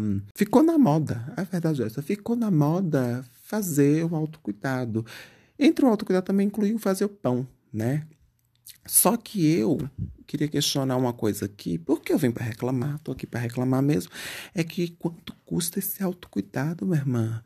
um, 0.00 0.22
ficou 0.34 0.62
na 0.62 0.78
moda, 0.78 1.30
a 1.36 1.42
verdade 1.42 1.82
é 1.82 1.86
essa, 1.86 2.00
ficou 2.00 2.34
na 2.34 2.50
moda 2.50 3.22
fazer 3.42 4.02
o 4.06 4.16
autocuidado. 4.16 5.04
Entre 5.58 5.84
o 5.84 5.88
autocuidado 5.88 6.24
também 6.24 6.46
incluiu 6.46 6.78
fazer 6.78 7.04
o 7.04 7.10
pão, 7.10 7.46
né? 7.70 8.06
Só 8.86 9.14
que 9.14 9.46
eu 9.46 9.76
queria 10.26 10.48
questionar 10.48 10.96
uma 10.96 11.12
coisa 11.12 11.44
aqui, 11.44 11.76
porque 11.76 12.14
eu 12.14 12.18
vim 12.18 12.30
para 12.30 12.46
reclamar, 12.46 12.98
tô 13.00 13.12
aqui 13.12 13.26
para 13.26 13.40
reclamar 13.40 13.82
mesmo, 13.82 14.10
é 14.54 14.64
que 14.64 14.88
quanto 14.98 15.34
custa 15.44 15.78
esse 15.78 16.02
autocuidado, 16.02 16.86
minha 16.86 16.98
irmã? 16.98 17.42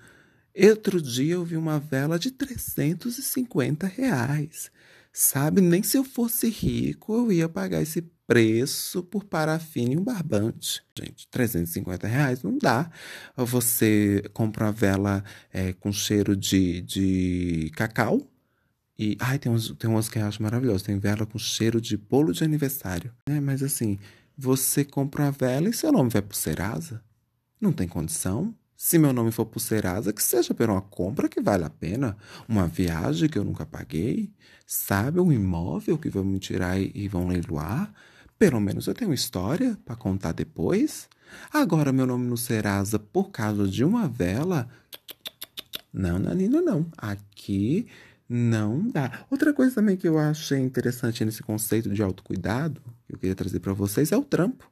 Outro 0.56 1.00
dia 1.00 1.34
eu 1.34 1.44
vi 1.44 1.56
uma 1.56 1.80
vela 1.80 2.18
de 2.18 2.30
350 2.30 3.87
reais. 3.87 4.70
Sabe, 5.12 5.61
nem 5.61 5.82
se 5.82 5.96
eu 5.96 6.04
fosse 6.04 6.49
rico 6.49 7.14
eu 7.14 7.32
ia 7.32 7.49
pagar 7.49 7.80
esse 7.80 8.02
preço 8.26 9.02
por 9.02 9.25
parafina 9.25 9.94
e 9.94 9.96
um 9.96 10.02
barbante. 10.02 10.82
Gente, 10.99 11.28
350 11.28 12.06
reais 12.06 12.42
não 12.42 12.58
dá. 12.58 12.90
Você 13.37 14.23
compra 14.32 14.66
uma 14.66 14.73
vela 14.73 15.25
é, 15.52 15.73
com 15.73 15.92
cheiro 15.92 16.37
de, 16.37 16.80
de 16.82 17.70
cacau, 17.76 18.28
e, 18.99 19.16
ai, 19.20 19.38
tem 19.38 19.50
umas, 19.50 19.68
tem 19.70 19.90
umas 19.90 20.08
que 20.08 20.18
eu 20.18 20.25
acho 20.25 20.42
maravilhosas. 20.42 20.82
Tem 20.82 20.99
vela 20.99 21.26
com 21.26 21.38
cheiro 21.38 21.80
de 21.80 21.96
bolo 21.96 22.32
de 22.32 22.44
aniversário. 22.44 23.12
Né? 23.28 23.40
Mas 23.40 23.62
assim, 23.62 23.99
você 24.37 24.84
compra 24.84 25.25
uma 25.25 25.32
vela 25.32 25.68
e 25.68 25.73
seu 25.73 25.92
nome 25.92 26.11
vai 26.11 26.23
pro 26.23 26.37
Serasa? 26.37 27.02
Não 27.61 27.73
tem 27.73 27.88
condição. 27.88 28.54
Se 28.76 28.98
meu 28.98 29.12
nome 29.12 29.30
for 29.30 29.46
pro 29.46 29.60
Serasa, 29.60 30.12
que 30.12 30.22
seja 30.22 30.52
por 30.52 30.68
uma 30.68 30.82
compra 30.82 31.28
que 31.28 31.40
vale 31.40 31.64
a 31.64 31.70
pena. 31.70 32.16
Uma 32.48 32.66
viagem 32.66 33.28
que 33.28 33.38
eu 33.38 33.44
nunca 33.44 33.64
paguei. 33.64 34.32
Sabe? 34.66 35.20
Um 35.20 35.32
imóvel 35.32 35.96
que 35.96 36.08
vão 36.08 36.24
me 36.24 36.38
tirar 36.38 36.78
e, 36.80 37.08
vão 37.08 37.28
leiloar. 37.28 37.92
Pelo 38.38 38.60
menos 38.60 38.86
eu 38.86 38.94
tenho 38.94 39.14
história 39.14 39.78
para 39.84 39.94
contar 39.94 40.32
depois. 40.32 41.08
Agora, 41.52 41.92
meu 41.92 42.06
nome 42.06 42.26
no 42.26 42.36
Serasa 42.36 42.98
por 42.98 43.30
causa 43.30 43.66
de 43.68 43.84
uma 43.84 44.08
vela. 44.08 44.68
Não, 45.92 46.18
Nanino, 46.18 46.60
não. 46.60 46.86
Aqui 46.98 47.86
não 48.28 48.88
dá. 48.90 49.24
Outra 49.30 49.52
coisa 49.52 49.74
também 49.76 49.96
que 49.96 50.08
eu 50.08 50.18
achei 50.18 50.58
interessante 50.58 51.24
nesse 51.24 51.42
conceito 51.42 51.88
de 51.90 52.02
autocuidado, 52.02 52.80
que 53.06 53.14
eu 53.14 53.18
queria 53.18 53.34
trazer 53.34 53.60
para 53.60 53.72
vocês, 53.72 54.10
é 54.10 54.16
o 54.16 54.24
trampo. 54.24 54.68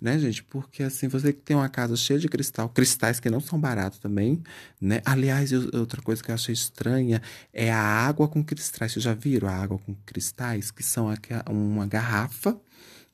Né, 0.00 0.18
gente? 0.18 0.42
Porque 0.44 0.82
assim, 0.82 1.08
você 1.08 1.32
que 1.32 1.40
tem 1.40 1.56
uma 1.56 1.68
casa 1.68 1.96
cheia 1.96 2.18
de 2.18 2.28
cristal, 2.28 2.68
cristais 2.68 3.18
que 3.18 3.28
não 3.28 3.40
são 3.40 3.58
baratos 3.58 3.98
também, 3.98 4.42
né? 4.80 5.00
Aliás, 5.04 5.52
outra 5.52 6.00
coisa 6.00 6.22
que 6.22 6.30
eu 6.30 6.34
achei 6.34 6.52
estranha 6.52 7.20
é 7.52 7.72
a 7.72 7.80
água 7.80 8.28
com 8.28 8.44
cristais. 8.44 8.92
Vocês 8.92 9.04
já 9.04 9.14
viram 9.14 9.48
a 9.48 9.52
água 9.52 9.78
com 9.78 9.94
cristais? 10.06 10.70
Que 10.70 10.82
são 10.82 11.12
uma 11.50 11.86
garrafa, 11.86 12.58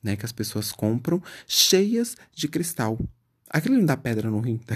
né? 0.02 0.16
Que 0.16 0.26
as 0.26 0.32
pessoas 0.32 0.70
compram 0.72 1.22
cheias 1.46 2.16
de 2.34 2.48
cristal. 2.48 2.98
Aquele 3.48 3.76
não 3.76 3.86
dá 3.86 3.96
pedra 3.96 4.30
no 4.30 4.40
rim. 4.40 4.58
Tá? 4.58 4.74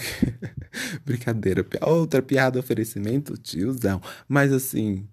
Brincadeira. 1.04 1.66
Outra 1.82 2.23
piada, 2.23 2.58
oferecimento, 2.61 3.37
tiozão. 3.37 4.00
Mas 4.28 4.52
assim. 4.52 5.06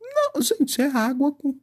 Não, 0.00 0.40
gente, 0.40 0.80
é 0.80 0.86
água 0.86 1.32
com, 1.32 1.58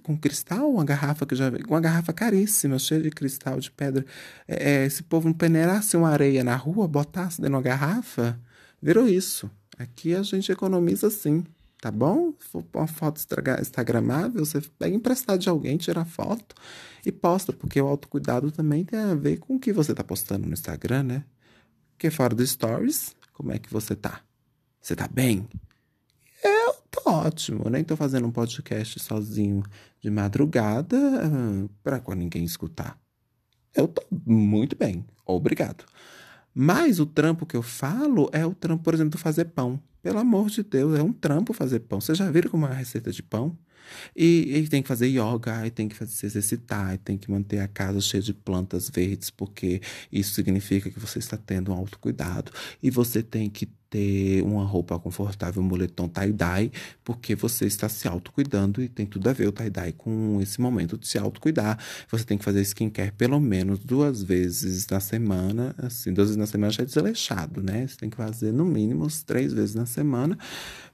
com 0.00 0.16
cristal, 0.16 0.70
uma 0.70 0.84
garrafa 0.84 1.26
que 1.26 1.34
já 1.34 1.50
uma 1.68 1.80
garrafa 1.80 2.12
caríssima, 2.12 2.78
cheia 2.78 3.02
de 3.02 3.10
cristal, 3.10 3.58
de 3.60 3.70
pedra. 3.70 4.04
É, 4.46 4.82
é, 4.82 4.86
esse 4.86 5.02
povo 5.02 5.28
não 5.28 5.34
peneirasse 5.34 5.96
uma 5.96 6.10
areia 6.10 6.44
na 6.44 6.56
rua, 6.56 6.88
botasse 6.88 7.40
dentro 7.40 7.52
de 7.52 7.56
uma 7.56 7.62
garrafa, 7.62 8.38
virou 8.80 9.08
isso. 9.08 9.50
Aqui 9.78 10.14
a 10.14 10.22
gente 10.22 10.50
economiza 10.50 11.10
sim 11.10 11.44
tá 11.80 11.90
bom? 11.90 12.32
Uma 12.74 12.86
foto 12.86 13.20
instagramável, 13.60 14.44
você 14.44 14.60
pega 14.78 14.94
emprestado 14.94 15.38
de 15.38 15.48
alguém, 15.48 15.76
tira 15.76 16.04
foto 16.04 16.54
e 17.04 17.12
posta, 17.12 17.52
porque 17.52 17.80
o 17.80 17.86
autocuidado 17.86 18.50
também 18.50 18.84
tem 18.84 18.98
a 18.98 19.14
ver 19.14 19.38
com 19.38 19.56
o 19.56 19.60
que 19.60 19.72
você 19.72 19.94
tá 19.94 20.02
postando 20.02 20.46
no 20.46 20.52
Instagram, 20.52 21.02
né? 21.04 21.24
Porque 21.92 22.10
fora 22.10 22.34
do 22.34 22.44
stories, 22.44 23.14
como 23.32 23.52
é 23.52 23.58
que 23.58 23.72
você 23.72 23.94
tá? 23.94 24.20
Você 24.80 24.96
tá 24.96 25.08
bem? 25.08 25.46
Tô 27.04 27.10
ótimo, 27.10 27.68
nem 27.68 27.84
tô 27.84 27.94
fazendo 27.94 28.26
um 28.26 28.30
podcast 28.30 28.98
sozinho 29.00 29.62
de 30.00 30.10
madrugada 30.10 30.96
uh, 30.96 31.68
para 31.82 32.00
quando 32.00 32.20
ninguém 32.20 32.42
escutar. 32.42 32.98
Eu 33.74 33.86
tô 33.86 34.02
muito 34.24 34.74
bem, 34.74 35.04
obrigado. 35.26 35.84
Mas 36.54 36.98
o 36.98 37.04
trampo 37.04 37.44
que 37.44 37.54
eu 37.56 37.62
falo 37.62 38.30
é 38.32 38.46
o 38.46 38.54
trampo, 38.54 38.82
por 38.82 38.94
exemplo, 38.94 39.10
de 39.10 39.22
fazer 39.22 39.44
pão. 39.46 39.78
Pelo 40.06 40.20
amor 40.20 40.48
de 40.48 40.62
Deus, 40.62 40.96
é 40.96 41.02
um 41.02 41.12
trampo 41.12 41.52
fazer 41.52 41.80
pão. 41.80 42.00
Vocês 42.00 42.16
já 42.16 42.30
viram 42.30 42.48
como 42.48 42.64
é 42.64 42.68
uma 42.68 42.74
receita 42.76 43.10
de 43.10 43.24
pão? 43.24 43.58
E, 44.14 44.56
e, 44.56 44.68
tem 44.68 44.80
que 44.80 44.86
fazer 44.86 45.08
yoga, 45.08 45.66
e 45.66 45.70
tem 45.70 45.88
que 45.88 45.96
fazer, 45.96 46.12
se 46.12 46.26
exercitar, 46.26 46.94
e 46.94 46.98
tem 46.98 47.18
que 47.18 47.28
manter 47.28 47.58
a 47.58 47.66
casa 47.66 48.00
cheia 48.00 48.22
de 48.22 48.32
plantas 48.32 48.88
verdes, 48.88 49.30
porque 49.30 49.80
isso 50.12 50.32
significa 50.32 50.88
que 50.90 51.00
você 51.00 51.18
está 51.18 51.36
tendo 51.36 51.72
um 51.72 51.74
autocuidado. 51.74 52.52
E 52.80 52.88
você 52.88 53.20
tem 53.20 53.50
que 53.50 53.68
ter 53.88 54.42
uma 54.42 54.64
roupa 54.64 54.98
confortável, 54.98 55.62
um 55.62 55.66
moletom 55.66 56.08
tie-dye, 56.08 56.70
porque 57.04 57.34
você 57.34 57.66
está 57.66 57.88
se 57.88 58.06
autocuidando 58.08 58.82
e 58.82 58.88
tem 58.88 59.06
tudo 59.06 59.28
a 59.28 59.32
ver 59.32 59.48
o 59.48 59.52
tie-dye 59.52 59.92
com 59.92 60.38
esse 60.42 60.60
momento 60.60 60.98
de 60.98 61.06
se 61.06 61.18
autocuidar. 61.18 61.78
Você 62.10 62.24
tem 62.24 62.36
que 62.36 62.44
fazer 62.44 62.60
skincare 62.62 63.12
pelo 63.12 63.40
menos 63.40 63.78
duas 63.78 64.22
vezes 64.22 64.86
na 64.88 65.00
semana, 65.00 65.74
assim, 65.78 66.12
duas 66.12 66.28
vezes 66.28 66.36
na 66.36 66.46
semana 66.46 66.72
já 66.72 66.82
é 66.82 66.86
desleixado, 66.86 67.62
né? 67.62 67.86
Você 67.86 67.96
tem 67.96 68.10
que 68.10 68.16
fazer 68.16 68.52
no 68.52 68.64
mínimo 68.64 69.06
três 69.24 69.52
vezes 69.52 69.74
na 69.74 69.86
semana, 69.86 69.95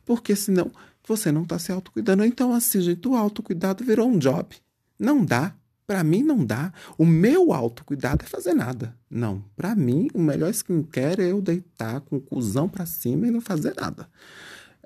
porque 0.04 0.35
senão 0.37 0.71
você 1.06 1.32
não 1.32 1.42
está 1.42 1.59
se 1.59 1.73
autocuidando. 1.73 2.25
Então, 2.25 2.52
assim, 2.54 2.80
gente, 2.80 3.06
o 3.09 3.16
autocuidado 3.16 3.85
virou 3.85 4.09
um 4.09 4.18
job. 4.18 4.56
Não 4.99 5.25
dá. 5.25 5.54
Para 5.87 6.04
mim, 6.04 6.23
não 6.23 6.44
dá. 6.44 6.73
O 6.97 7.04
meu 7.04 7.52
autocuidado 7.52 8.25
é 8.25 8.28
fazer 8.28 8.54
nada. 8.54 8.97
Não. 9.11 9.44
Para 9.56 9.75
mim, 9.75 10.09
o 10.14 10.21
melhor 10.21 10.50
skincare 10.50 11.23
é 11.23 11.32
eu 11.32 11.42
deitar 11.42 12.00
com 12.02 12.16
o 12.16 12.21
cuzão 12.21 12.68
para 12.68 12.87
cima 12.87 13.26
e 13.26 13.30
não 13.30 13.40
fazer 13.40 13.75
nada. 13.78 14.09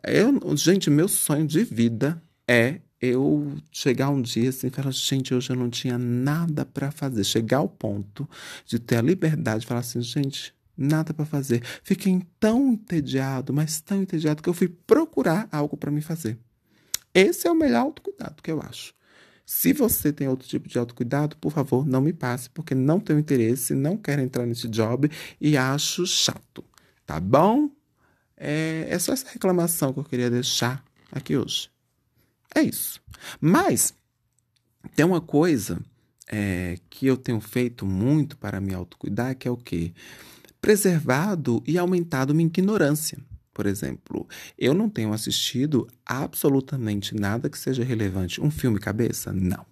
Eu, 0.02 0.56
gente, 0.56 0.88
meu 0.88 1.06
sonho 1.06 1.46
de 1.46 1.62
vida 1.64 2.20
é 2.48 2.80
eu 3.00 3.52
chegar 3.70 4.08
um 4.08 4.22
dia 4.22 4.48
assim 4.48 4.68
e 4.68 4.70
falar, 4.70 4.90
gente, 4.90 5.34
hoje 5.34 5.50
eu 5.50 5.56
não 5.56 5.68
tinha 5.68 5.98
nada 5.98 6.64
para 6.64 6.90
fazer. 6.90 7.24
Chegar 7.24 7.58
ao 7.58 7.68
ponto 7.68 8.28
de 8.64 8.78
ter 8.78 8.96
a 8.96 9.02
liberdade 9.02 9.60
de 9.60 9.66
falar 9.66 9.80
assim, 9.80 10.00
gente, 10.00 10.54
nada 10.76 11.14
para 11.14 11.24
fazer. 11.24 11.62
Fiquei 11.82 12.20
tão 12.38 12.72
entediado, 12.72 13.52
mas 13.52 13.80
tão 13.80 14.02
entediado 14.02 14.42
que 14.42 14.48
eu 14.48 14.54
fui 14.54 14.68
procurar 14.68 15.48
algo 15.50 15.76
para 15.76 15.90
me 15.90 16.00
fazer. 16.00 16.38
Esse 17.14 17.48
é 17.48 17.50
o 17.50 17.54
melhor 17.54 17.82
autocuidado 17.82 18.42
que 18.42 18.50
eu 18.50 18.60
acho. 18.60 18.94
Se 19.46 19.72
você 19.72 20.12
tem 20.12 20.28
outro 20.28 20.46
tipo 20.48 20.68
de 20.68 20.76
autocuidado, 20.76 21.36
por 21.36 21.52
favor, 21.52 21.86
não 21.86 22.00
me 22.00 22.12
passe, 22.12 22.50
porque 22.50 22.74
não 22.74 22.98
tenho 22.98 23.18
interesse, 23.18 23.74
não 23.74 23.96
quero 23.96 24.20
entrar 24.20 24.44
nesse 24.44 24.68
job 24.68 25.08
e 25.40 25.56
acho 25.56 26.04
chato. 26.04 26.64
Tá 27.06 27.20
bom? 27.20 27.70
É, 28.36 28.86
é 28.90 28.98
só 28.98 29.12
essa 29.12 29.30
reclamação 29.30 29.92
que 29.92 30.00
eu 30.00 30.04
queria 30.04 30.28
deixar 30.28 30.84
aqui 31.12 31.36
hoje. 31.36 31.70
É 32.54 32.62
isso. 32.62 33.00
Mas 33.40 33.94
tem 34.96 35.06
uma 35.06 35.20
coisa 35.20 35.80
é, 36.26 36.78
que 36.90 37.06
eu 37.06 37.16
tenho 37.16 37.40
feito 37.40 37.86
muito 37.86 38.36
para 38.36 38.60
me 38.60 38.74
autocuidar, 38.74 39.36
que 39.36 39.46
é 39.46 39.50
o 39.50 39.56
quê? 39.56 39.92
Preservado 40.60 41.62
e 41.66 41.78
aumentado 41.78 42.34
minha 42.34 42.46
ignorância. 42.46 43.18
Por 43.52 43.66
exemplo, 43.66 44.28
eu 44.58 44.74
não 44.74 44.88
tenho 44.88 45.12
assistido 45.12 45.88
absolutamente 46.04 47.14
nada 47.14 47.48
que 47.48 47.58
seja 47.58 47.82
relevante. 47.82 48.40
Um 48.40 48.50
filme 48.50 48.78
cabeça? 48.78 49.32
Não. 49.32 49.64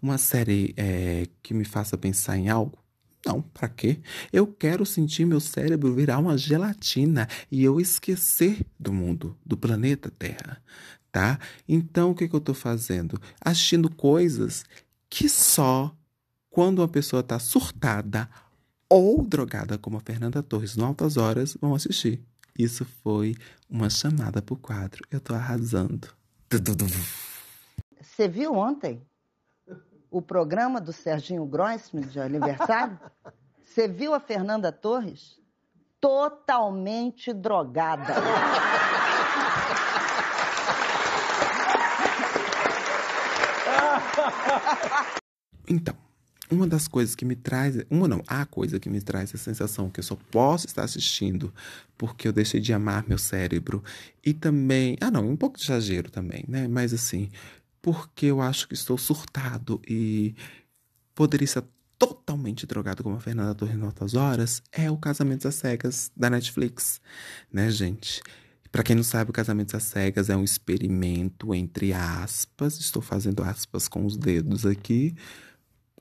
Uma 0.00 0.16
série 0.16 0.72
é, 0.76 1.26
que 1.42 1.52
me 1.52 1.64
faça 1.64 1.98
pensar 1.98 2.38
em 2.38 2.48
algo? 2.48 2.78
Não, 3.26 3.42
para 3.42 3.68
quê? 3.68 3.98
Eu 4.32 4.46
quero 4.46 4.86
sentir 4.86 5.26
meu 5.26 5.40
cérebro 5.40 5.94
virar 5.94 6.18
uma 6.18 6.38
gelatina 6.38 7.28
e 7.50 7.62
eu 7.62 7.78
esquecer 7.78 8.64
do 8.80 8.92
mundo, 8.92 9.36
do 9.44 9.56
planeta 9.56 10.10
Terra, 10.10 10.62
tá? 11.12 11.38
Então 11.68 12.12
o 12.12 12.14
que, 12.14 12.28
que 12.28 12.34
eu 12.34 12.40
tô 12.40 12.54
fazendo? 12.54 13.20
Assistindo 13.40 13.90
coisas 13.90 14.64
que 15.10 15.28
só 15.28 15.94
quando 16.48 16.78
uma 16.78 16.88
pessoa 16.88 17.22
tá 17.22 17.38
surtada 17.38 18.28
ou 18.88 19.22
drogada, 19.22 19.76
como 19.76 19.98
a 19.98 20.00
Fernanda 20.00 20.42
Torres 20.42 20.76
no 20.76 20.84
Altas 20.84 21.16
Horas, 21.16 21.56
vão 21.60 21.74
assistir. 21.74 22.22
Isso 22.58 22.84
foi 23.02 23.36
uma 23.68 23.88
chamada 23.90 24.42
pro 24.42 24.56
quadro. 24.56 25.04
Eu 25.10 25.20
tô 25.20 25.34
arrasando. 25.34 26.08
Você 28.00 28.26
viu 28.26 28.54
ontem 28.54 29.06
o 30.10 30.22
programa 30.22 30.80
do 30.80 30.92
Serginho 30.92 31.44
Grossman 31.44 32.06
de 32.06 32.18
aniversário? 32.18 32.98
Você 33.64 33.86
viu 33.86 34.14
a 34.14 34.20
Fernanda 34.20 34.72
Torres? 34.72 35.38
Totalmente 36.00 37.32
drogada. 37.32 38.14
Então, 45.68 45.94
uma 46.50 46.66
das 46.66 46.88
coisas 46.88 47.14
que 47.14 47.24
me 47.24 47.36
traz, 47.36 47.76
uma 47.90 48.08
não, 48.08 48.22
a 48.26 48.46
coisa 48.46 48.80
que 48.80 48.88
me 48.88 49.00
traz 49.00 49.34
a 49.34 49.38
sensação 49.38 49.90
que 49.90 50.00
eu 50.00 50.04
só 50.04 50.16
posso 50.30 50.66
estar 50.66 50.84
assistindo 50.84 51.52
porque 51.96 52.28
eu 52.28 52.32
deixei 52.32 52.60
de 52.60 52.72
amar 52.72 53.04
meu 53.06 53.18
cérebro 53.18 53.82
e 54.24 54.32
também, 54.32 54.96
ah 55.00 55.10
não, 55.10 55.28
um 55.28 55.36
pouco 55.36 55.58
de 55.58 55.64
exagero 55.64 56.10
também, 56.10 56.44
né? 56.48 56.66
Mas 56.68 56.94
assim, 56.94 57.28
porque 57.82 58.26
eu 58.26 58.40
acho 58.40 58.68
que 58.68 58.74
estou 58.74 58.96
surtado 58.96 59.80
e 59.86 60.34
poderia 61.14 61.44
estar 61.44 61.64
totalmente 61.98 62.64
drogado 62.64 63.02
como 63.02 63.16
a 63.16 63.20
Fernanda 63.20 63.54
Torres 63.54 63.74
em 63.74 64.18
Horas, 64.18 64.62
é 64.70 64.90
o 64.90 64.96
Casamento 64.96 65.48
às 65.48 65.56
Cegas 65.56 66.12
da 66.16 66.30
Netflix, 66.30 67.00
né, 67.52 67.68
gente? 67.70 68.22
Para 68.70 68.82
quem 68.82 68.94
não 68.94 69.02
sabe, 69.02 69.30
o 69.30 69.32
Casamento 69.32 69.76
às 69.76 69.82
Cegas 69.82 70.30
é 70.30 70.36
um 70.36 70.44
experimento 70.44 71.52
entre 71.54 71.92
aspas, 71.92 72.78
estou 72.78 73.02
fazendo 73.02 73.42
aspas 73.42 73.88
com 73.88 74.06
os 74.06 74.16
dedos 74.16 74.64
aqui, 74.64 75.14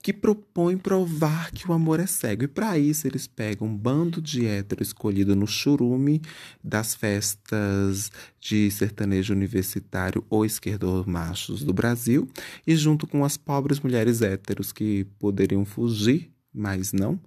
que 0.01 0.13
propõe 0.13 0.77
provar 0.77 1.51
que 1.51 1.69
o 1.69 1.73
amor 1.73 1.99
é 1.99 2.07
cego. 2.07 2.43
E 2.43 2.47
para 2.47 2.77
isso 2.77 3.07
eles 3.07 3.27
pegam 3.27 3.67
um 3.67 3.75
bando 3.75 4.21
de 4.21 4.45
hétero 4.45 4.81
escolhido 4.81 5.35
no 5.35 5.47
churume 5.47 6.21
das 6.63 6.95
festas 6.95 8.11
de 8.39 8.69
sertanejo 8.71 9.33
universitário 9.33 10.23
ou 10.29 10.45
esquerdor 10.45 11.07
machos 11.07 11.63
do 11.63 11.73
Brasil 11.73 12.27
e 12.65 12.75
junto 12.75 13.07
com 13.07 13.25
as 13.25 13.37
pobres 13.37 13.79
mulheres 13.79 14.21
héteros 14.21 14.71
que 14.71 15.05
poderiam 15.19 15.65
fugir, 15.65 16.31
mas 16.53 16.93
não, 16.93 17.19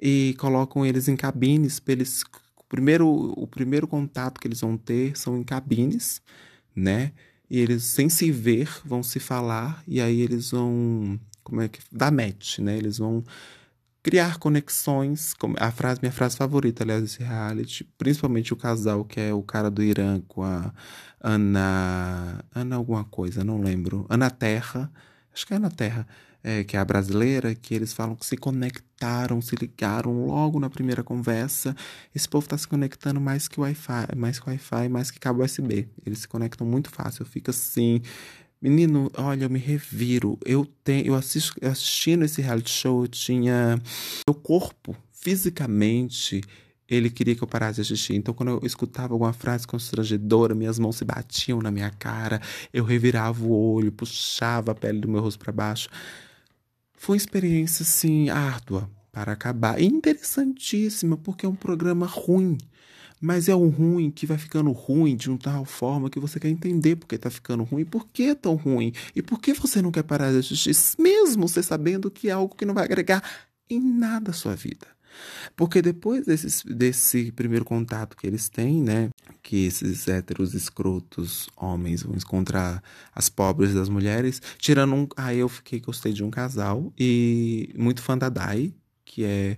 e 0.00 0.34
colocam 0.38 0.84
eles 0.84 1.08
em 1.08 1.16
cabines 1.16 1.80
para 1.80 1.92
eles 1.92 2.22
o 2.56 2.64
primeiro, 2.68 3.08
o 3.08 3.46
primeiro 3.46 3.86
contato 3.86 4.40
que 4.40 4.48
eles 4.48 4.60
vão 4.60 4.76
ter 4.76 5.16
são 5.16 5.38
em 5.38 5.44
cabines, 5.44 6.20
né? 6.74 7.12
E 7.48 7.60
eles, 7.60 7.84
sem 7.84 8.08
se 8.08 8.32
ver, 8.32 8.68
vão 8.84 9.04
se 9.04 9.20
falar, 9.20 9.82
e 9.86 10.00
aí 10.00 10.20
eles 10.20 10.50
vão 10.50 11.18
como 11.46 11.60
é 11.62 11.68
que 11.68 11.78
da 11.92 12.10
match, 12.10 12.58
né? 12.58 12.76
Eles 12.76 12.98
vão 12.98 13.24
criar 14.02 14.38
conexões, 14.38 15.34
a 15.58 15.70
frase 15.70 16.00
minha 16.02 16.12
frase 16.12 16.36
favorita, 16.36 16.82
aliás, 16.84 17.02
desse 17.02 17.22
reality, 17.22 17.84
principalmente 17.96 18.52
o 18.52 18.56
casal 18.56 19.04
que 19.04 19.20
é 19.20 19.32
o 19.32 19.42
cara 19.42 19.70
do 19.70 19.82
Irã 19.82 20.20
com 20.28 20.42
a 20.42 20.72
Ana 21.20 22.44
Ana 22.54 22.76
alguma 22.76 23.04
coisa, 23.04 23.44
não 23.44 23.60
lembro, 23.60 24.06
Ana 24.08 24.30
Terra, 24.30 24.90
acho 25.32 25.46
que 25.46 25.54
é 25.54 25.56
Ana 25.56 25.70
Terra, 25.70 26.06
é, 26.42 26.64
que 26.64 26.76
é 26.76 26.80
a 26.80 26.84
brasileira, 26.84 27.54
que 27.54 27.74
eles 27.74 27.92
falam 27.92 28.14
que 28.14 28.26
se 28.26 28.36
conectaram, 28.36 29.40
se 29.40 29.56
ligaram 29.56 30.26
logo 30.26 30.60
na 30.60 30.70
primeira 30.70 31.02
conversa. 31.02 31.74
Esse 32.14 32.28
povo 32.28 32.46
está 32.46 32.56
se 32.56 32.68
conectando 32.68 33.20
mais 33.20 33.48
que 33.48 33.60
Wi-Fi, 33.60 34.16
mais 34.16 34.38
que 34.38 34.48
Wi-Fi, 34.48 34.88
mais 34.88 35.10
que 35.10 35.18
cabo 35.18 35.42
USB. 35.42 35.88
Eles 36.06 36.20
se 36.20 36.28
conectam 36.28 36.64
muito 36.64 36.88
fácil. 36.90 37.22
Eu 37.22 37.26
fico 37.26 37.50
assim, 37.50 38.00
Menino, 38.60 39.10
olha, 39.16 39.44
eu 39.44 39.50
me 39.50 39.58
reviro. 39.58 40.38
Eu 40.44 40.66
tenho, 40.82 41.06
eu 41.06 41.14
assisto, 41.14 41.54
assistindo 41.64 42.24
esse 42.24 42.40
reality 42.40 42.70
show, 42.70 43.04
eu 43.04 43.08
tinha 43.08 43.80
meu 44.28 44.34
corpo 44.34 44.96
fisicamente 45.12 46.40
ele 46.88 47.10
queria 47.10 47.34
que 47.34 47.42
eu 47.42 47.48
parasse 47.48 47.76
de 47.76 47.80
assistir. 47.82 48.14
Então, 48.14 48.32
quando 48.32 48.50
eu 48.50 48.60
escutava 48.62 49.12
alguma 49.12 49.32
frase 49.32 49.66
constrangedora, 49.66 50.54
minhas 50.54 50.78
mãos 50.78 50.96
se 50.96 51.04
batiam 51.04 51.60
na 51.60 51.70
minha 51.70 51.90
cara, 51.90 52.40
eu 52.72 52.84
revirava 52.84 53.44
o 53.44 53.50
olho, 53.50 53.90
puxava 53.90 54.72
a 54.72 54.74
pele 54.74 55.00
do 55.00 55.08
meu 55.08 55.20
rosto 55.20 55.38
para 55.38 55.52
baixo. 55.52 55.88
Foi 56.94 57.14
uma 57.14 57.18
experiência, 57.18 57.82
assim, 57.82 58.30
árdua 58.30 58.88
para 59.10 59.32
acabar. 59.32 59.80
E 59.80 59.86
interessantíssima, 59.86 61.16
porque 61.16 61.44
é 61.44 61.48
um 61.48 61.56
programa 61.56 62.06
ruim. 62.06 62.56
Mas 63.20 63.48
é 63.48 63.56
um 63.56 63.68
ruim 63.68 64.10
que 64.10 64.26
vai 64.26 64.36
ficando 64.36 64.70
ruim 64.72 65.16
de 65.16 65.30
uma 65.30 65.38
tal 65.38 65.64
forma 65.64 66.10
que 66.10 66.20
você 66.20 66.38
quer 66.38 66.48
entender 66.48 66.96
por 66.96 67.06
que 67.06 67.16
tá 67.16 67.30
ficando 67.30 67.64
ruim, 67.64 67.84
por 67.84 68.06
que 68.08 68.24
é 68.24 68.34
tão 68.34 68.54
ruim 68.54 68.92
e 69.14 69.22
por 69.22 69.40
que 69.40 69.54
você 69.54 69.80
não 69.80 69.90
quer 69.90 70.02
parar 70.02 70.32
de 70.32 70.38
assistir, 70.38 70.76
mesmo 70.98 71.48
você 71.48 71.62
sabendo 71.62 72.10
que 72.10 72.28
é 72.28 72.32
algo 72.32 72.54
que 72.54 72.66
não 72.66 72.74
vai 72.74 72.84
agregar 72.84 73.22
em 73.70 73.80
nada 73.80 74.30
à 74.30 74.34
sua 74.34 74.54
vida. 74.54 74.86
Porque 75.56 75.80
depois 75.80 76.26
desse, 76.26 76.66
desse 76.66 77.32
primeiro 77.32 77.64
contato 77.64 78.16
que 78.16 78.26
eles 78.26 78.48
têm, 78.48 78.82
né? 78.82 79.08
Que 79.42 79.66
esses 79.66 80.06
héteros 80.06 80.54
escrotos 80.54 81.48
homens 81.56 82.02
vão 82.02 82.14
encontrar 82.14 82.82
as 83.14 83.28
pobres 83.28 83.74
das 83.74 83.88
mulheres, 83.88 84.40
tirando 84.58 84.94
um. 84.94 85.08
Aí 85.16 85.38
eu 85.38 85.48
fiquei, 85.48 85.80
gostei 85.80 86.12
de 86.12 86.22
um 86.22 86.30
casal 86.30 86.92
e 86.98 87.72
muito 87.76 88.02
fã 88.02 88.16
da 88.16 88.28
Dai, 88.28 88.74
que 89.04 89.24
é 89.24 89.56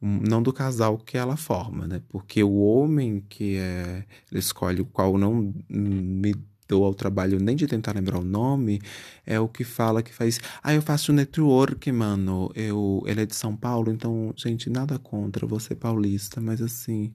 não 0.00 0.42
do 0.42 0.52
casal 0.52 0.98
que 0.98 1.16
ela 1.16 1.36
forma, 1.36 1.86
né? 1.86 2.02
Porque 2.08 2.42
o 2.42 2.56
homem 2.56 3.24
que 3.28 3.56
é, 3.56 4.04
ele 4.30 4.40
escolhe, 4.40 4.80
o 4.82 4.86
qual 4.86 5.16
não 5.18 5.54
me 5.68 6.34
dou 6.68 6.84
ao 6.84 6.94
trabalho 6.94 7.38
nem 7.40 7.56
de 7.56 7.66
tentar 7.66 7.92
lembrar 7.94 8.18
o 8.18 8.24
nome, 8.24 8.80
é 9.24 9.38
o 9.38 9.48
que 9.48 9.64
fala 9.64 10.02
que 10.02 10.12
faz, 10.12 10.40
ah, 10.62 10.74
eu 10.74 10.82
faço 10.82 11.12
network, 11.12 11.90
mano. 11.92 12.50
Eu, 12.54 13.02
ele 13.06 13.22
é 13.22 13.26
de 13.26 13.36
São 13.36 13.56
Paulo, 13.56 13.90
então, 13.90 14.32
gente, 14.36 14.68
nada 14.68 14.98
contra 14.98 15.46
você 15.46 15.74
paulista, 15.74 16.40
mas 16.40 16.60
assim, 16.60 17.14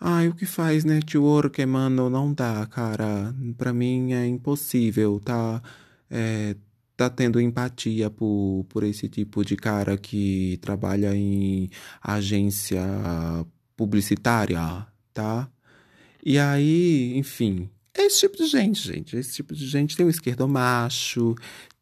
ah, 0.00 0.22
o 0.28 0.34
que 0.34 0.46
faz 0.46 0.84
network, 0.84 1.64
mano, 1.66 2.08
não 2.08 2.32
dá, 2.32 2.64
cara. 2.66 3.34
Para 3.56 3.72
mim 3.72 4.12
é 4.12 4.26
impossível, 4.26 5.20
tá? 5.20 5.60
É, 6.10 6.56
tá 6.98 7.08
tendo 7.08 7.40
empatia 7.40 8.10
por, 8.10 8.66
por 8.68 8.82
esse 8.82 9.08
tipo 9.08 9.44
de 9.44 9.54
cara 9.54 9.96
que 9.96 10.58
trabalha 10.60 11.14
em 11.14 11.70
agência 12.02 12.82
publicitária, 13.76 14.84
tá? 15.14 15.48
E 16.26 16.40
aí, 16.40 17.16
enfim, 17.16 17.70
é 17.96 18.02
esse 18.06 18.18
tipo 18.18 18.36
de 18.36 18.48
gente, 18.48 18.84
gente. 18.84 19.16
Esse 19.16 19.32
tipo 19.32 19.54
de 19.54 19.64
gente 19.68 19.96
tem 19.96 20.04
o 20.04 20.10
esquerdo 20.10 20.48
macho, 20.48 21.36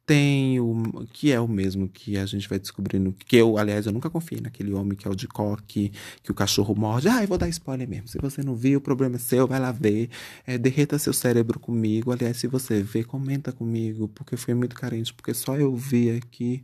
tem 0.07 0.61
o 0.61 1.05
que 1.13 1.33
é 1.33 1.41
o 1.41 1.49
mesmo 1.49 1.89
que 1.89 2.17
a 2.17 2.25
gente 2.25 2.49
vai 2.49 2.61
descobrindo 2.61 3.13
que 3.13 3.37
eu, 3.37 3.59
aliás, 3.59 3.87
eu 3.87 3.93
nunca 3.93 4.09
confiei 4.09 4.41
naquele 4.41 4.73
homem 4.73 4.97
que 4.97 5.07
é 5.07 5.11
o 5.11 5.17
de 5.17 5.27
coque, 5.27 5.91
que 6.23 6.31
o 6.31 6.35
cachorro 6.35 6.75
morde. 6.77 7.09
Ah, 7.09 7.23
eu 7.23 7.29
vou 7.29 7.37
dar 7.37 7.49
spoiler 7.49 7.89
mesmo. 7.89 8.07
Se 8.07 8.17
você 8.19 8.41
não 8.41 8.55
viu, 8.55 8.79
o 8.79 8.81
problema 8.81 9.17
é 9.17 9.19
seu, 9.19 9.49
vai 9.49 9.59
lá 9.59 9.73
ver. 9.73 10.09
É, 10.47 10.57
derreta 10.57 10.97
seu 10.97 11.13
cérebro 11.13 11.59
comigo. 11.59 12.13
Aliás, 12.13 12.37
se 12.37 12.47
você 12.47 12.83
vê, 12.83 13.03
comenta 13.03 13.51
comigo, 13.53 14.07
porque 14.09 14.37
foi 14.37 14.55
muito 14.55 14.77
carente, 14.77 15.13
porque 15.13 15.35
só 15.35 15.57
eu 15.57 15.75
vi 15.75 16.11
aqui. 16.13 16.63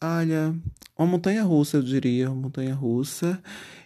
Olha, 0.00 0.52
uma 0.98 1.06
montanha 1.06 1.44
russa, 1.44 1.76
eu 1.76 1.82
diria, 1.82 2.28
uma 2.30 2.42
montanha 2.42 2.74
russa. 2.74 3.40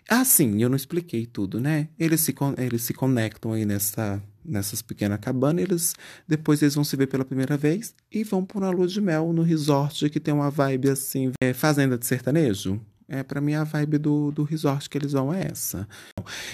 Ah, 0.09 0.25
sim, 0.25 0.63
eu 0.63 0.71
não 0.71 0.77
expliquei 0.77 1.27
tudo, 1.27 1.61
né? 1.61 1.89
Eles 1.99 2.23
se, 2.23 2.35
eles 2.57 2.83
se 2.83 2.95
conectam 2.95 3.53
aí 3.53 3.67
nessa 3.67 4.23
nessas 4.49 4.83
pequenas 4.83 5.19
cabanas, 5.21 5.63
eles 5.63 5.95
depois 6.27 6.63
eles 6.63 6.75
vão 6.75 6.85
se 6.85 6.97
ver 6.97 7.07
pela 7.07 7.25
primeira 7.25 7.57
vez 7.57 7.95
e 8.11 8.25
vão 8.25 8.45
para 8.45 8.59
uma 8.59 8.71
lua 8.71 8.87
de 8.87 9.01
mel 9.01 9.33
no 9.33 9.43
resort 9.43 10.09
que 10.11 10.21
tem 10.21 10.33
uma 10.33 10.51
vibe 10.51 10.91
assim, 10.91 11.33
é, 11.41 11.53
fazenda 11.53 11.99
de 11.99 12.07
sertanejo. 12.07 12.81
É, 13.09 13.23
para 13.23 13.41
mim 13.41 13.55
a 13.55 13.63
vibe 13.63 13.99
do, 13.99 14.33
do 14.33 14.43
resort 14.43 14.91
que 14.91 14.99
eles 14.99 15.13
vão 15.13 15.33
é 15.33 15.47
essa. 15.51 15.89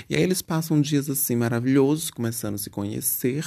E 0.08 0.14
aí 0.14 0.22
eles 0.22 0.42
passam 0.42 0.80
dias 0.80 1.08
assim 1.08 1.34
maravilhosos, 1.34 2.10
começando 2.10 2.56
a 2.56 2.58
se 2.58 2.68
conhecer, 2.68 3.44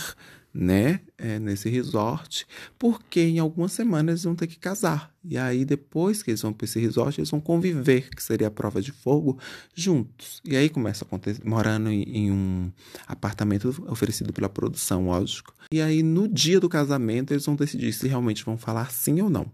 né, 0.55 1.01
é, 1.17 1.37
nesse 1.37 1.67
resort, 1.67 2.47
porque 2.79 3.19
em 3.19 3.39
algumas 3.39 3.73
semanas 3.73 4.13
eles 4.13 4.23
vão 4.23 4.35
ter 4.35 4.47
que 4.47 4.57
casar. 4.57 5.13
E 5.21 5.37
aí, 5.37 5.65
depois 5.65 6.23
que 6.23 6.31
eles 6.31 6.41
vão 6.41 6.53
para 6.53 6.63
esse 6.63 6.79
resort, 6.79 7.19
eles 7.19 7.29
vão 7.29 7.41
conviver, 7.41 8.09
que 8.15 8.23
seria 8.23 8.47
a 8.47 8.51
prova 8.51 8.81
de 8.81 8.93
fogo, 8.93 9.37
juntos. 9.73 10.41
E 10.45 10.55
aí 10.55 10.69
começa 10.69 11.03
a 11.03 11.05
acontecer, 11.05 11.43
morando 11.43 11.89
em, 11.89 12.03
em 12.03 12.31
um 12.31 12.71
apartamento 13.05 13.83
oferecido 13.89 14.31
pela 14.31 14.47
produção, 14.47 15.07
lógico. 15.07 15.53
E 15.71 15.81
aí, 15.81 16.01
no 16.01 16.25
dia 16.25 16.59
do 16.59 16.69
casamento, 16.69 17.33
eles 17.33 17.45
vão 17.45 17.55
decidir 17.55 17.91
se 17.91 18.07
realmente 18.07 18.45
vão 18.45 18.57
falar 18.57 18.91
sim 18.91 19.21
ou 19.21 19.29
não. 19.29 19.51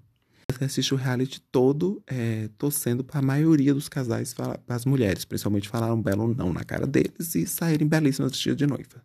Assiste 0.59 0.93
o 0.93 0.97
reality 0.97 1.41
todo 1.51 2.01
é, 2.07 2.49
torcendo 2.57 3.03
para 3.03 3.19
a 3.19 3.21
maioria 3.21 3.73
dos 3.73 3.89
casais, 3.89 4.33
para 4.33 4.59
as 4.67 4.85
mulheres, 4.85 5.25
principalmente, 5.25 5.69
falar 5.69 5.93
um 5.93 6.01
belo 6.01 6.33
não 6.33 6.51
na 6.51 6.63
cara 6.63 6.85
deles 6.85 7.35
e 7.35 7.45
saírem 7.45 7.87
belíssimas 7.87 8.31
vestidas 8.31 8.57
de 8.57 8.67
noiva. 8.67 9.01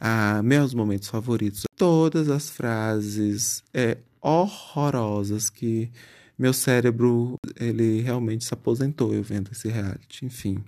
Ah, 0.00 0.42
meus 0.42 0.74
momentos 0.74 1.08
favoritos. 1.08 1.64
Todas 1.76 2.28
as 2.28 2.50
frases. 2.50 3.62
É, 3.72 3.98
horrorosas 4.20 5.48
que 5.48 5.90
meu 6.38 6.52
cérebro, 6.52 7.34
ele 7.58 8.00
realmente 8.00 8.44
se 8.44 8.54
aposentou 8.54 9.12
eu 9.12 9.22
vendo 9.22 9.50
esse 9.50 9.68
reality, 9.68 10.24
enfim. 10.24 10.62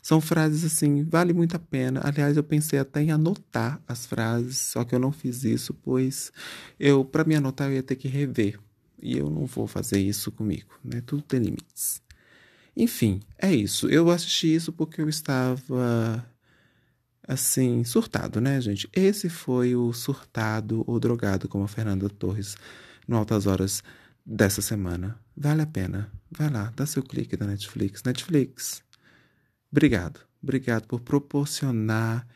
São 0.00 0.20
frases 0.20 0.64
assim, 0.64 1.02
vale 1.02 1.32
muito 1.32 1.56
a 1.56 1.58
pena. 1.58 2.00
Aliás, 2.04 2.36
eu 2.36 2.44
pensei 2.44 2.78
até 2.78 3.02
em 3.02 3.10
anotar 3.10 3.80
as 3.86 4.06
frases, 4.06 4.56
só 4.56 4.84
que 4.84 4.94
eu 4.94 4.98
não 4.98 5.10
fiz 5.10 5.42
isso, 5.42 5.74
pois 5.74 6.32
eu 6.78 7.04
para 7.04 7.24
me 7.24 7.34
anotar 7.34 7.68
eu 7.68 7.74
ia 7.74 7.82
ter 7.82 7.96
que 7.96 8.08
rever. 8.08 8.58
E 9.02 9.16
eu 9.16 9.30
não 9.30 9.46
vou 9.46 9.66
fazer 9.66 10.00
isso 10.00 10.30
comigo, 10.30 10.78
né? 10.84 11.00
Tudo 11.00 11.22
tem 11.22 11.40
limites. 11.40 12.02
Enfim, 12.76 13.20
é 13.38 13.54
isso. 13.54 13.88
Eu 13.88 14.10
assisti 14.10 14.54
isso 14.54 14.72
porque 14.72 15.00
eu 15.00 15.08
estava 15.08 16.26
assim, 17.26 17.84
surtado, 17.84 18.40
né, 18.40 18.60
gente? 18.60 18.88
Esse 18.92 19.28
foi 19.28 19.76
o 19.76 19.92
surtado 19.92 20.84
ou 20.86 20.98
drogado, 20.98 21.48
como 21.48 21.64
a 21.64 21.68
Fernanda 21.68 22.08
Torres 22.08 22.56
no 23.06 23.16
Altas 23.16 23.46
Horas 23.46 23.82
dessa 24.24 24.60
semana. 24.60 25.18
Vale 25.36 25.62
a 25.62 25.66
pena. 25.66 26.10
Vai 26.30 26.50
lá, 26.50 26.72
dá 26.76 26.86
seu 26.86 27.02
clique 27.02 27.36
da 27.36 27.46
Netflix. 27.46 28.02
Netflix, 28.02 28.82
obrigado. 29.70 30.20
Obrigado 30.42 30.86
por 30.86 31.00
proporcionar 31.00 32.26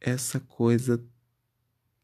essa 0.00 0.40
coisa 0.40 1.02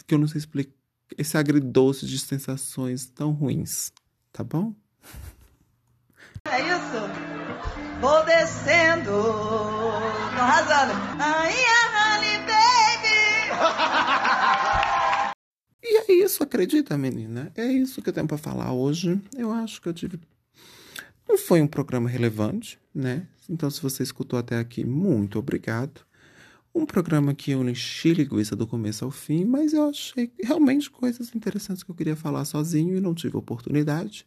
que 0.07 0.15
eu 0.15 0.19
não 0.19 0.29
sei 0.29 0.39
explicar, 0.39 0.73
esse 1.19 1.37
agridoce 1.37 2.07
de 2.07 2.19
sensações 2.19 3.07
tão 3.07 3.31
ruins, 3.33 3.93
tá 4.33 4.43
bom? 4.43 4.75
É 6.45 6.61
isso? 6.61 7.01
Vou 8.01 8.25
descendo, 8.25 9.11
tô 9.11 10.41
arrasando. 10.41 10.93
Ai, 11.19 11.55
honey, 11.95 12.39
baby. 12.39 13.23
E 15.85 15.97
é 15.99 16.13
isso, 16.25 16.43
acredita, 16.43 16.97
menina? 16.99 17.53
É 17.57 17.65
isso 17.67 18.01
que 18.03 18.09
eu 18.09 18.13
tenho 18.13 18.27
para 18.27 18.39
falar 18.39 18.73
hoje. 18.73 19.21
Eu 19.37 19.53
acho 19.53 19.81
que 19.81 19.89
eu 19.89 19.95
tive. 19.95 20.19
Não 21.29 21.39
foi 21.39 21.63
um 21.63 21.67
programa 21.67 22.09
relevante, 22.09 22.79
né? 22.95 23.27
Então, 23.49 23.71
se 23.71 23.81
você 23.81 24.03
escutou 24.03 24.39
até 24.39 24.59
aqui, 24.59 24.85
muito 24.85 25.39
obrigado. 25.39 26.01
Um 26.75 26.87
programa 26.87 27.35
que 27.35 27.51
eu 27.51 27.69
enchi 27.69 28.15
linguiça 28.15 28.57
do 28.57 28.67
começo 28.67 29.05
ao 29.05 29.11
fim, 29.11 29.45
mas 29.45 29.75
eu 29.75 29.91
achei 29.91 30.33
realmente 30.43 30.91
coisas 30.91 31.35
interessantes 31.35 31.83
que 31.83 31.91
eu 31.91 31.95
queria 31.95 32.17
falar 32.17 32.45
sozinho 32.45 32.97
e 32.97 33.01
não 33.01 33.15
tive 33.15 33.37
oportunidade. 33.37 34.27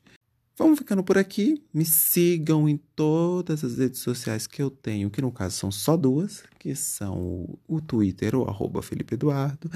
Vamos 0.57 0.77
ficando 0.77 1.03
por 1.03 1.17
aqui. 1.17 1.61
Me 1.73 1.83
sigam 1.83 2.69
em 2.69 2.77
todas 2.95 3.63
as 3.63 3.77
redes 3.77 3.99
sociais 3.99 4.47
que 4.47 4.61
eu 4.61 4.69
tenho, 4.69 5.09
que 5.09 5.21
no 5.21 5.31
caso 5.31 5.57
são 5.57 5.71
só 5.71 5.97
duas, 5.97 6.43
que 6.59 6.75
são 6.75 7.57
o 7.67 7.81
Twitter, 7.81 8.35
o 8.35 8.47
arroba 8.47 8.81
Felipe 8.81 9.15
Eduardo, 9.15 9.69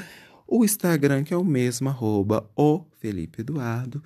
o 0.48 0.64
Instagram, 0.64 1.24
que 1.24 1.34
é 1.34 1.38
o 1.38 1.44
mesmo, 1.44 1.90
arroba 1.90 2.50
o 2.56 2.86
Felipe 3.00 3.42
Eduardo, 3.42 4.02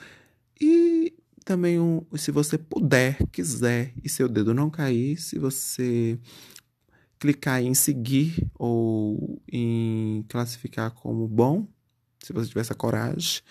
e 0.60 1.13
também, 1.45 1.80
um, 1.80 2.02
se 2.15 2.32
você 2.32 2.58
puder, 2.58 3.17
quiser, 3.28 3.93
e 4.04 4.10
seu 4.10 4.28
dedo 4.28 4.54
não 4.54 4.69
cair, 4.69 5.17
se 5.17 5.38
você 5.38 6.17
clicar 7.23 7.63
em 7.63 7.73
seguir 7.73 8.51
ou 8.53 9.41
em 9.49 10.25
classificar 10.27 10.91
como 10.91 11.25
bom, 11.25 11.65
se 12.21 12.33
você 12.33 12.49
tiver 12.49 12.59
essa 12.59 12.75
coragem, 12.75 13.41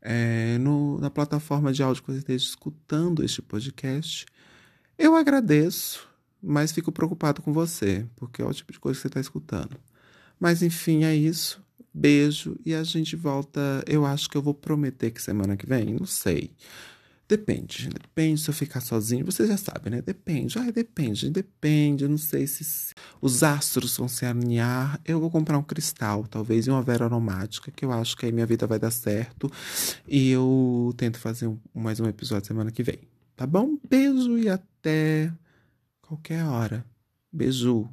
é, 0.00 0.56
no, 0.56 0.98
na 0.98 1.10
plataforma 1.10 1.70
de 1.70 1.82
áudio 1.82 2.02
que 2.02 2.10
você 2.10 2.20
esteja 2.20 2.42
escutando 2.42 3.22
este 3.22 3.42
podcast. 3.42 4.24
Eu 4.98 5.14
agradeço, 5.14 6.08
mas 6.42 6.72
fico 6.72 6.90
preocupado 6.90 7.42
com 7.42 7.52
você, 7.52 8.06
porque 8.16 8.40
é 8.40 8.46
o 8.46 8.54
tipo 8.54 8.72
de 8.72 8.80
coisa 8.80 8.96
que 8.96 9.02
você 9.02 9.08
está 9.08 9.20
escutando. 9.20 9.76
Mas 10.40 10.62
enfim, 10.62 11.04
é 11.04 11.14
isso. 11.14 11.62
Beijo 11.92 12.56
e 12.64 12.74
a 12.74 12.82
gente 12.82 13.14
volta. 13.14 13.84
Eu 13.86 14.06
acho 14.06 14.30
que 14.30 14.38
eu 14.38 14.42
vou 14.42 14.54
prometer 14.54 15.10
que 15.10 15.20
semana 15.20 15.54
que 15.54 15.66
vem, 15.66 15.92
não 15.92 16.06
sei. 16.06 16.50
Depende, 17.28 17.90
depende 17.90 18.40
se 18.40 18.48
eu 18.48 18.54
ficar 18.54 18.80
sozinho, 18.80 19.22
você 19.26 19.46
já 19.46 19.58
sabe, 19.58 19.90
né? 19.90 20.00
Depende, 20.00 20.58
ai, 20.58 20.72
depende, 20.72 21.28
depende. 21.28 22.04
Eu 22.04 22.08
não 22.08 22.16
sei 22.16 22.46
se 22.46 22.94
os 23.20 23.42
astros 23.42 23.98
vão 23.98 24.08
se 24.08 24.24
alinhar. 24.24 24.98
Eu 25.04 25.20
vou 25.20 25.30
comprar 25.30 25.58
um 25.58 25.62
cristal, 25.62 26.26
talvez, 26.26 26.66
e 26.66 26.70
uma 26.70 26.80
vela 26.80 27.04
aromática, 27.04 27.70
que 27.70 27.84
eu 27.84 27.92
acho 27.92 28.16
que 28.16 28.24
aí 28.24 28.32
minha 28.32 28.46
vida 28.46 28.66
vai 28.66 28.78
dar 28.78 28.90
certo. 28.90 29.52
E 30.06 30.30
eu 30.30 30.94
tento 30.96 31.18
fazer 31.18 31.46
um, 31.48 31.58
mais 31.74 32.00
um 32.00 32.06
episódio 32.08 32.46
semana 32.46 32.70
que 32.70 32.82
vem. 32.82 33.00
Tá 33.36 33.46
bom? 33.46 33.78
Beijo 33.86 34.38
e 34.38 34.48
até 34.48 35.30
qualquer 36.00 36.44
hora. 36.44 36.82
Beijo. 37.30 37.90